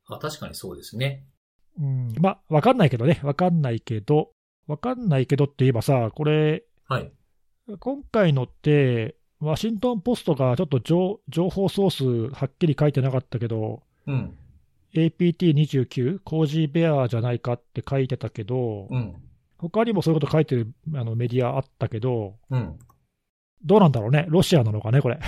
[0.07, 1.27] あ、確かにそうですね。
[1.81, 4.31] うん、まあ、わかんないけどね、わかんないけど、
[4.67, 7.13] わかんないけどって言えばさ、これ、はい。
[7.81, 14.37] 今回のって、ワシントン・ポストがちょっと情情報ソースはっきり書いてなかったけど、うん。
[14.95, 19.15] APT29、コージーベアじゃないかって書いてたけど、うん。
[19.59, 22.79] 他にもそういうこと書いてるあのメディアあったけど、うん。
[23.65, 25.19] どうなんだろうね、ロシアなのかね、これ。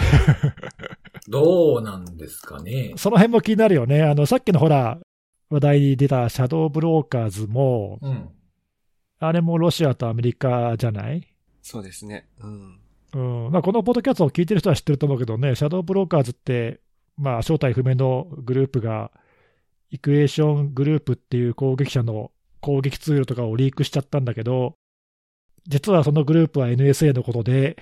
[1.28, 2.92] どうなんですかね？
[2.96, 4.02] その辺も気になるよね。
[4.02, 4.98] あの、さっきのほら、
[5.48, 8.28] 話題に出たシャドーブローカーズも、うん。
[9.18, 11.26] あれもロシアとアメリカじゃない？
[11.62, 12.28] そうですね。
[12.40, 12.80] うん。
[13.14, 13.50] うん。
[13.52, 16.80] まあ、このポッドキャストを聞いてる人は知ってると思うけどね、シャドーブローカーズって、
[17.16, 19.10] まあ、正体不明のグループが、
[19.90, 24.74] イクエーショングループっていう攻撃者の攻撃ツールとかをリークしちゃったんだけど、
[25.66, 27.76] 実はそのグループは NSA のことで、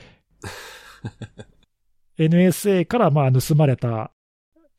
[2.19, 4.13] NSA からまあ盗まれた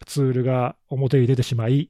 [0.05, 1.89] ツールが表に出てしまい、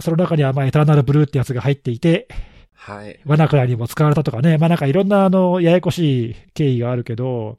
[0.00, 2.28] その中にはまあエターナルブルーってやつが入っていて、
[2.76, 3.18] はい。
[3.24, 7.58] ワナクラにも使われたとかね、まあなんかいろんなあのややこしい経緯があるけど、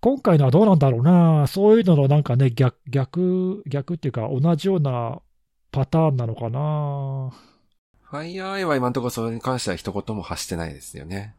[0.00, 5.20] 今回のはどうなんだろうな、そういうののなんかね、逆、逆、逆っていうか、同じような
[5.70, 7.32] パターンなのかな。
[8.10, 11.34] FireEye は今のところそれに関しては一言も発してないですよね。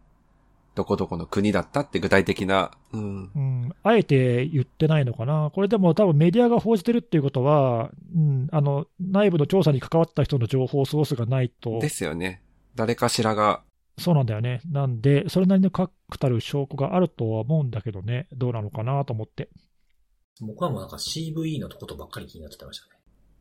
[0.76, 3.32] どこどこの国だったって具体的な、うん。
[3.36, 12.42] うん、あえて言ってないのかな、これでも多分メディアが報じてるっていうことは、うん、あの内部の調査に関わった人の情報ソースがないと、ですよね。
[12.76, 13.64] 誰かしらが、
[13.98, 19.50] そうなんだよね、なんで、それなりの確たる証拠があるとは思うんだけどね、どうなのかなと思って。
[20.42, 22.94] 僕はもうなんか CVE のことばっかり気になってましたね。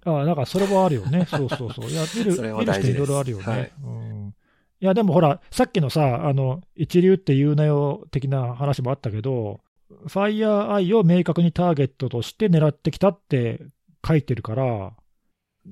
[0.04, 3.44] ああ、だからそれはあるよね、 そうそうそう、いや、見る見る人いろいろあるよね。
[3.44, 4.34] はいうん
[4.82, 9.60] いや、でもほら、さっきのさ、あの一流って言うなよ的な話もあったけど、
[10.08, 13.60] ファイヤーアイを明確にターゲットとして狙ってきたって
[14.04, 14.92] 書いてるから、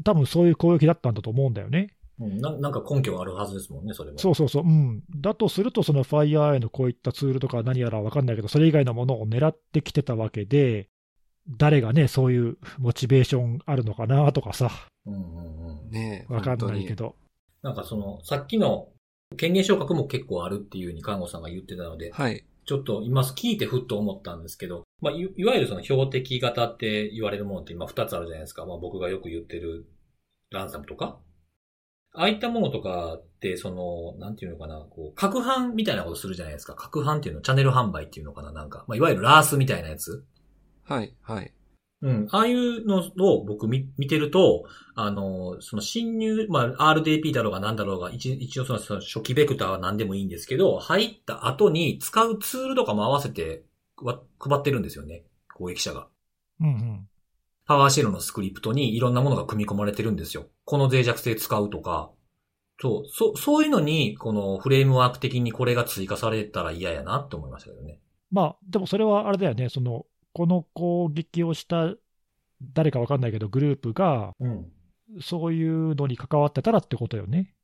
[0.04, 1.88] 多分そういう攻撃だったんだと思うんだよね。
[2.20, 4.18] うんななんか根拠があるはずですもんね、それも。
[4.18, 4.62] そうそうそう。
[4.64, 5.02] うん。
[5.16, 10.88] だとすると、その FireEye のこういったツールとか何やらわかんないけど、それ以外のものを狙ってきてたわけで、
[11.48, 14.70] 誰がね、そういうモチベーションあるのかなとかさ、
[15.06, 15.90] うんうんうん。
[15.90, 17.16] ねえわかんないけ本ど。
[17.62, 18.88] なんかその、さっきの
[19.36, 22.44] 権限昇格も結構あるっていうふうに看護さんが言ってたので、はい。
[22.66, 28.66] ちょっと今聞いてふっと思ったんですけど、まあ、いいわゆるその標的型って言われるものって今二つあるじゃないですか。
[28.66, 29.86] まあ僕がよく言ってる
[30.50, 31.18] ランサムとか。
[32.12, 36.74] ああいったものとかって、その、なんていうのかな、こう、拡販みたいなことするじゃないですか。
[36.74, 38.84] 拡販っていうの、チャンネル販売っていうのかな、なんか。
[38.88, 40.24] まあ、いわゆるラースみたいなやつ。
[40.84, 41.14] はい。
[41.22, 41.52] はい。
[42.02, 42.28] うん。
[42.30, 53.64] ああいうのを僕見見てると、あの、その侵入、まあ、RDP だろうが何だろうが、一一応そのその初期ベクターは何でもいいんですけど、入った後に使うツールとかも合わせて
[53.98, 55.24] わ配ってるんですよね。
[55.54, 56.08] 攻撃者が。
[56.61, 57.09] うんうん。
[57.70, 60.48] パワーシェルのスクリプトにいろんなものが組み込まれてるんですよ。
[60.64, 62.10] この脆弱性使うとか。
[62.80, 68.00] そう、そ、そういうのに、このフレームワーク的にこれが追加されたら嫌やなって思いましたけどね。
[68.32, 71.94] まあ、でもそれはあれだよね、その、この攻撃をした
[72.60, 74.66] 誰かわかんないけど、グループが、うん。
[75.20, 77.54] そういうのに関わってたらってことよね。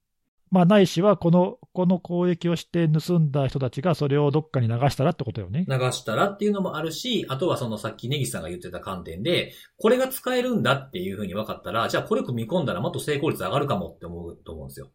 [0.50, 5.66] まあ、ないしは、この、この攻撃をして盗んだ人たちがそれをどっかに流したらってことよね。
[5.68, 14.90] 流したらっていうのもあるし、あとはそのさっきネギスさんが言ってた観点で、これが使えるんだっていうふうに分かったら、じゃあこれ組み込んだらもっと成功率上がるかもって思うと思うんですよ。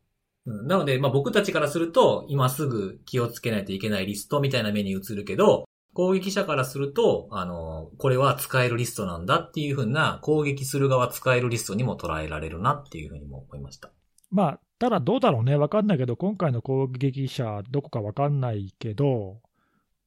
[0.45, 13.91] うん、なので、まあ僕たちからすると、今すぐ気をつけないといけないリストみたいな目に映るけど、攻撃者からすると、あの、これは使えるリストなんだっていうふうな、攻撃する側使えるリストにも捉えられるなっていうふうにも思いました。
[14.31, 19.37] まあ、ただどうだろうね、わかんないけど、今回の攻撃者、どこかわかんないけど、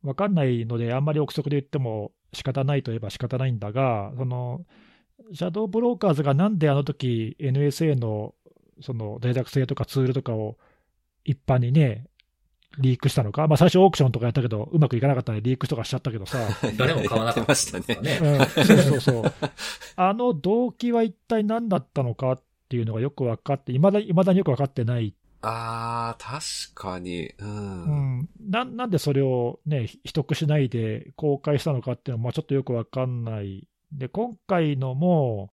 [0.03, 4.63] わかんないので、あんまり憶測で言っても仕方ないといえば仕方ないんだが、その、
[5.33, 8.35] シャドーブローカーズがなんであの時 NSA の
[8.81, 10.59] その脆弱性とかツールとかを
[11.25, 12.07] 一般にね、
[12.81, 16.39] リークしたのか、まあ、最初オークションとかやったけど、うまくいかなかったんでリークとかしちゃったけどさ、
[16.77, 18.01] 誰も買わなかったましたね。
[18.01, 18.19] ね。
[18.21, 19.33] うん、そうそうそう。
[19.95, 25.15] あの動機は一体何だったのかっていうのがよく分かって、いまだ未だによく分かってない、
[25.47, 26.43] ああ、確
[26.75, 27.27] かに。
[27.39, 27.45] う。
[27.45, 33.69] うんん、ななんでそれを、ね、秘匿しないで公開したのかっていうのは、まあ、ちょっとよく分かんない。
[33.93, 35.51] で、今回のも、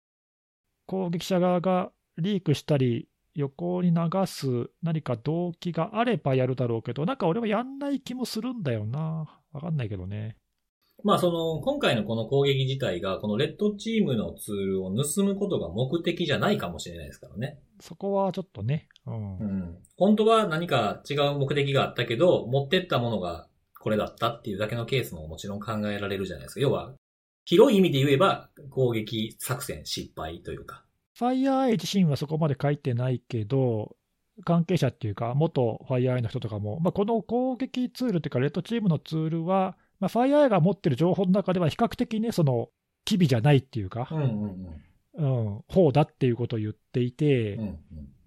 [0.86, 9.40] 攻撃者側がリークしたり、横に流す何か動機があればやるだろうけど、なんか俺はやんない気もするんだよな。
[9.52, 10.36] 分かんないけどね。
[11.04, 17.58] まあその、今回のこの攻撃自体が、このレッドチームのツールを盗むことが目的じゃないかもしれないですからね。
[17.80, 18.88] そこはちょっとね。
[19.06, 19.78] うんうん。
[19.96, 23.48] 本当は何か違う目的があったけど、持ってったものが
[23.80, 26.60] これだったっていうだけのケースももちろん考えられるじゃないですか。
[26.60, 26.94] 要は、
[27.46, 30.84] 広い意味で言えば、攻撃作戦失敗というか。
[31.16, 33.96] ファイアーアイ自身はそこまで書いてないけど、
[34.44, 42.68] 関係者っていうか、元ファイアーアイの人とかも、まあ、この攻撃ツールっていうか、レッドチームのツールは、まあ、ファイアーアイが持ってる情報の中では、比較的ね、その、
[43.04, 44.66] 機微じゃないっていうか、うんうん
[45.16, 45.46] うん。
[45.46, 47.78] うん、方だっていうことを言っていて、うんうん。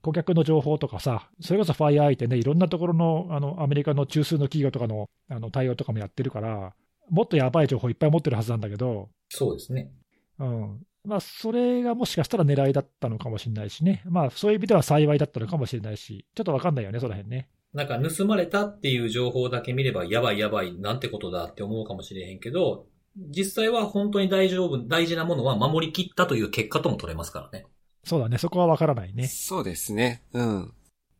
[0.01, 6.73] 顧客の情報とかさ、それこそファイアーアイってね、いろんなところのあのアメリカの中枢の企業とかのあの対応とかもやってるから、
[7.09, 9.91] もっとやばい情報いっぱい持ってるはずなんだけど、そうですね。
[10.39, 17.49] うんまあ、それがもしかしたら狙いだったのかもしれないしね、まあ、そういう意味では幸いだったのかもしれないし、ちょっとわかんないよね、その辺ね。
[17.73, 27.65] なんか盗まれたっていう情報だけ見れば、やばいやばい、なんてことだって思うかもしれへんけど、実際は本当に大丈夫、大事なものは守り切ったという結果とも取れますからね。
[28.03, 29.27] そうだね、そこはわからないね。
[29.27, 30.23] そうですね。
[30.33, 30.73] うん。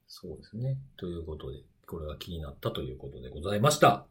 [0.08, 0.78] そうですね。
[0.98, 4.06] ということで、これが気になったということでございました。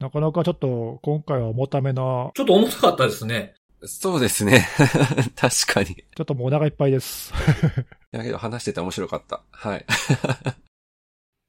[0.00, 3.54] なかなかちょっと今回は重ためな、ちょっと重たかったですね。
[3.86, 4.66] そうですね。
[5.36, 5.90] 確かに。
[5.90, 7.32] いちょっともうお腹いっぱいです。
[8.10, 9.42] やけど話してて面白かった。
[9.50, 9.86] はい。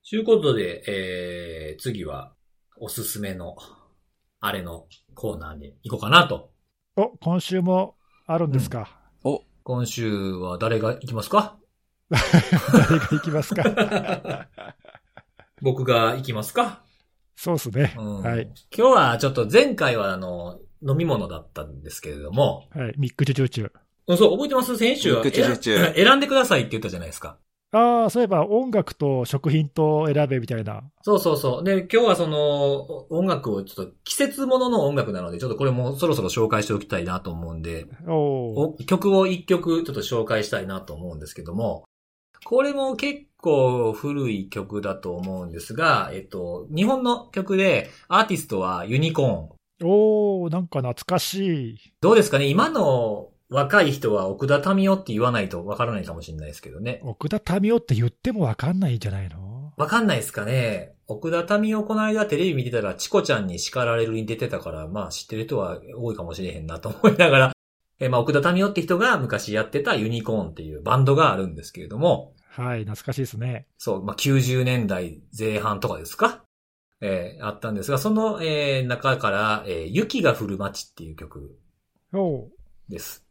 [0.08, 2.34] ということで、えー、次は、
[2.78, 3.56] おすすめの、
[4.39, 4.86] あれの
[5.16, 6.51] コーナーに行こうかなと。
[6.95, 7.95] お、今週も
[8.28, 8.99] あるんですか？
[9.24, 11.58] お、今週は誰が行きますか？
[12.12, 14.47] 誰が行きますか？
[15.64, 16.84] 僕が行きますか、
[17.36, 17.95] そうですね。
[17.97, 18.43] うんはい。
[18.78, 22.93] 今日はちょっと前回はあの、飲み物だったんですけれども、はい。
[22.97, 23.72] ミックチュチュチュ。
[24.08, 24.78] うんそう、覚えてます？
[24.78, 27.39] 先週はミックチュルチュ選選んでくださいって言ったじゃないですか。
[27.72, 30.84] ああ、そういえば音楽と食品と選べみたいな。
[31.01, 31.63] そうそうそう。
[31.63, 37.86] で、今日はその、お音楽をちょっと季節ものの音楽なので、ちょっとこれもそろそろ紹介しておきたいなと思うんで、
[38.86, 41.84] 曲を一曲ちょっと紹介したいなと思うんですけども、
[42.45, 49.49] これも結構古い曲だと思うんですが、えっと、日本の曲で、アーティストはユニコーン。
[49.84, 51.78] おおなんか懐かしい。
[51.99, 52.45] どうですかね？
[52.45, 56.99] 今の若い人は奥田民生って言わないとわからないかもしれないですけどね。
[57.03, 59.73] 奥田民生って言ってもわかんないんじゃないの？
[59.77, 60.95] わかんないですかね。
[61.07, 67.51] 奥田民生この間テレビ見てたら、チコちゃんに叱られるに出てたから、まあ知ってる人は多いかもしれへんなと思いながら、
[67.99, 73.67] えまあ奥田民生って人が昔やってたユニコーンっていうバンドがあるんですけれども、はい、懐かしいですね。
[73.77, 76.43] そう、まあ90年代前半とかですか？
[77.01, 81.59] えーあったんですが、その、えー中から、えー雪が降る街っていう曲
[82.89, 83.24] です。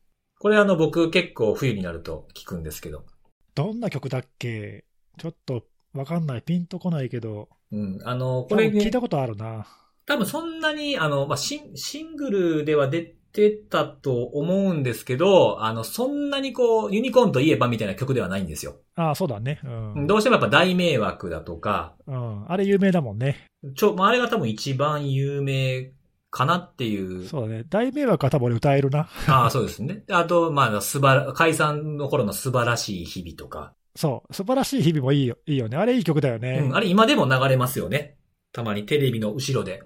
[0.45, 3.07] これあの僕結構冬になると聞くんですけど、
[3.55, 4.85] どんな曲だっけ？
[5.17, 5.63] ちょっと
[5.95, 6.43] わかんない。
[6.43, 7.49] ピンとこないけど。
[7.73, 9.67] うん、あの、ここれね、れ聞いたことあるな。
[10.05, 18.77] 多分そんなに、あの、まあ、シン、シングルでは出てたと思うんですけど、あの、そんなにこう、ユニコーンといえばみたいな曲ではないんですよ。
[18.97, 19.61] ああ、そうだね。
[19.65, 20.07] うん。
[20.07, 22.53] どうしてもやっぱ大迷惑だとか、うん。
[22.53, 23.47] あれ有名だもんね。
[23.75, 25.91] ちょ、まあ、あれが多分一番有名
[26.35, 27.29] かなっていう。
[27.29, 27.65] そうだね。
[27.71, 29.09] 大迷惑は多分俺歌えるな。
[29.29, 30.03] ああ、そうですね。
[30.11, 33.73] あと、まあ、素晴ら、解散の頃の素晴らしい日々とか。
[33.95, 34.35] そう。
[34.35, 35.39] 素晴らしい日々もいいよ。
[35.47, 35.77] いいよね。
[35.77, 36.59] あれいい曲だよね。
[36.65, 38.17] うん、あれ今でも流れますよね。
[38.53, 39.85] たまにテレビの後ろで。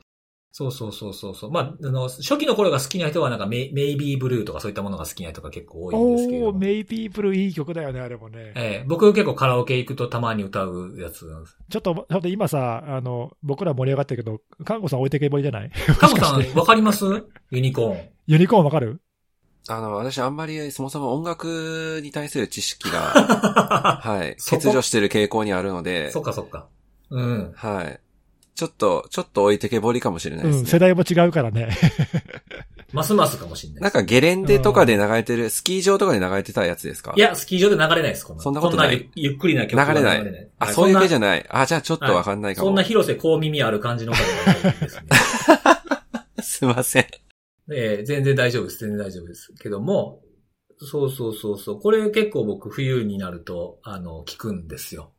[0.51, 1.51] そうそうそうそうそう。
[1.53, 6.53] まあ、あの、初期の頃が好きな人はなんかメイ、メイビーブルーとかそういったものが好きな人が結構多いんですけれどお。
[6.53, 8.53] メイビーブルーいい曲だよね、あれもね。
[8.57, 11.57] ええ僕結構カラオケ行くとたまに歌うやつなんです。
[11.71, 15.71] ちょっと、ちょっと今さ、あの、僕ら盛り上がってるけど、看護さん置いてけぼりじゃない？
[16.01, 17.05] カモさん、わかります？
[17.51, 18.09] ユニコーン。
[18.27, 19.01] ユニコーンわかる？
[19.69, 22.99] あの、私あんまりそもそも音楽に対する知識が、
[24.03, 26.69] はい、欠如してる傾向にあるのでそ、っかそっか。
[27.11, 27.53] うん。
[27.55, 28.01] はい。
[28.59, 30.61] ちょっと、ちょっと置いてけぼりかもしれないですね。
[30.63, 31.69] うん、世代も違うからね。
[32.93, 33.95] ますますかもしれないです。
[33.95, 37.15] なんかゲレンデとかで流れてる、スキー場とかで流れてたやつですか？
[37.17, 40.49] いや、スキー場で流れないです、こそんなことないそんなゆゆっくりな曲は流れないない。
[40.59, 41.47] あ、そういう系じゃない。
[41.49, 42.67] あ、じゃあちょっとわかんないかも。
[42.67, 45.03] そんな広瀬こう耳ある感じの方じゃないですね。
[46.43, 47.03] すいません。
[47.73, 48.79] ええ全然大丈夫です。
[48.81, 49.53] 全然大丈夫です。
[49.61, 50.21] けども、
[50.81, 51.81] そうそうそうそう。
[51.81, 55.13] これ結構僕冬になると、あの、聞くんですよ。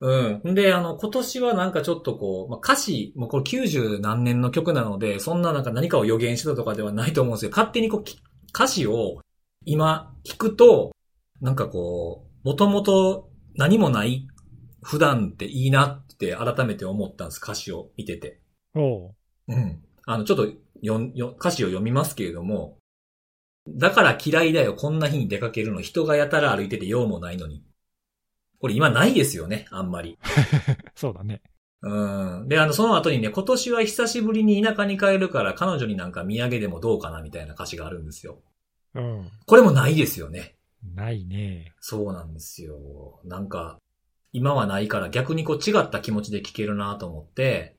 [0.00, 0.50] うん。
[0.52, 8.18] んで、あの、今年はなんかちょっとこう、まあ、歌詞、もうこれ90何年の曲なので、そんななんか何かを予言してたとかではないと思うんですけど、勝手にこうき、
[8.54, 9.20] 歌詞を
[9.66, 10.92] 今聞くと、
[11.42, 14.26] なんかこう、もともと何もない
[14.82, 18.40] 普段っていいなって改めて思ったんです、歌詞を見てて。
[18.74, 19.14] おう
[19.48, 19.82] うん。
[20.06, 20.48] あの、ちょっと
[20.80, 22.78] よん、よ、歌詞を読みますけれども、
[23.68, 25.82] だから嫌いだよ、こんな日に出かけるの。
[25.82, 27.62] 人がやたら歩いてて用もないのに。
[28.60, 30.18] これ今ないですよね、あんまり。
[30.94, 31.40] そうだね。
[31.82, 32.48] うん。
[32.48, 38.42] で、あの、その後にね、今年は久しぶりに田舎に帰るから彼女になんか土産でもどうかなみたいな歌詞があるんですよ。
[38.94, 39.30] うん。
[39.46, 40.56] これもないですよね。
[40.94, 41.72] ないね。
[41.80, 43.20] そうなんですよ。
[43.24, 43.78] なんか、
[44.32, 47.76] 今はないから逆にこう違った気持ちで聴けるなと思って、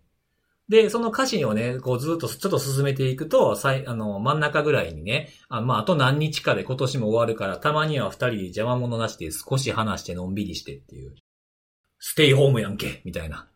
[0.71, 11.15] で、その歌詞をね、こうずっとちょっと進めていくと、最、あの、真ん中ぐらいにね、あまあ、あと何日かで今年も終わるから、たまには二人邪魔者なしで少し話してのんびりしてっていう。
[11.99, 13.49] ステイホームやんけみたいな。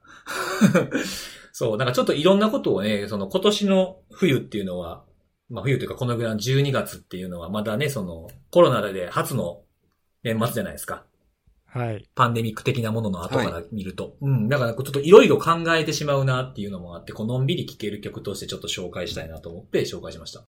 [1.54, 5.06] そう、なんかちょっといろんなことをね、その今年の冬っていうのは、
[5.50, 9.62] まあ冬というかこのぐらいの12月っていうのはまだね、そのコロナで初の
[10.22, 11.06] 年末じゃないですか。
[11.76, 12.08] はい。
[12.16, 14.16] パンデミック的なものの後から見ると。
[14.22, 14.48] うん。
[14.48, 20.46] だからちょっといろいろ考えてしまうなっていうのもあって、こうのんびり聴ける曲としてちょっと紹介したいなと思って紹介しました。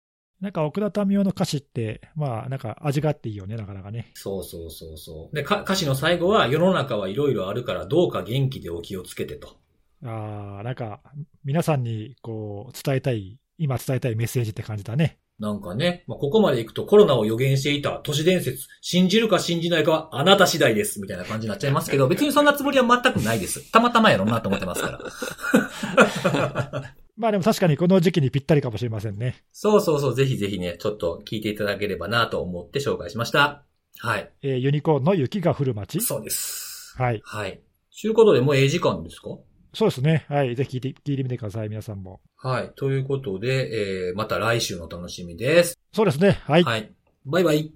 [0.40, 4.12] なんか奥田民生の歌詞って、まあなんか味があっていいよね、なかなかね。
[4.14, 5.36] そうそうそうそう。
[5.36, 9.58] で、か歌詞の最後は世の中はいろいろあるからどうか元気でお気をつけてと。
[10.02, 11.02] ああ、なんか
[11.44, 15.18] 皆さんにこう伝えたい、今伝えたいメッセージって感じだね。
[15.40, 23.72] なんかね、まあ、ここまで行くとコロナを予言していた都市伝説、信じるか信じないかはあなた次第です、みたいな感じになっちゃいますけど、 別にそんなつもりは全くないです。
[23.72, 25.00] たまたまやろうなと思ってますから。
[27.16, 29.36] まあでも確かにこの時期にぴったりかもしれませんね。
[29.52, 33.64] そうそうそう、ぜひぜひね、ちょっと聞いていただければなと思って紹介しました。
[33.98, 34.30] はい。
[34.42, 36.00] えーユニコーンの雪が降る街。
[36.00, 36.94] そうです。
[36.96, 37.20] はい。
[37.24, 37.60] はい。
[38.00, 39.38] ということで、もうええ時間ですか？
[39.74, 40.24] そうですね。
[40.28, 40.56] はい。
[40.56, 42.20] ぜひ聞いて、聞いてみてください、皆さんも。
[42.42, 42.72] はい。
[42.74, 45.78] ということで、えー、また来週の楽しみです。
[45.92, 46.40] そうですね。
[46.44, 46.64] はい。
[46.64, 46.90] はい。
[47.26, 47.72] バイバイ。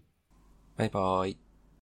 [0.77, 1.44] バイバイ。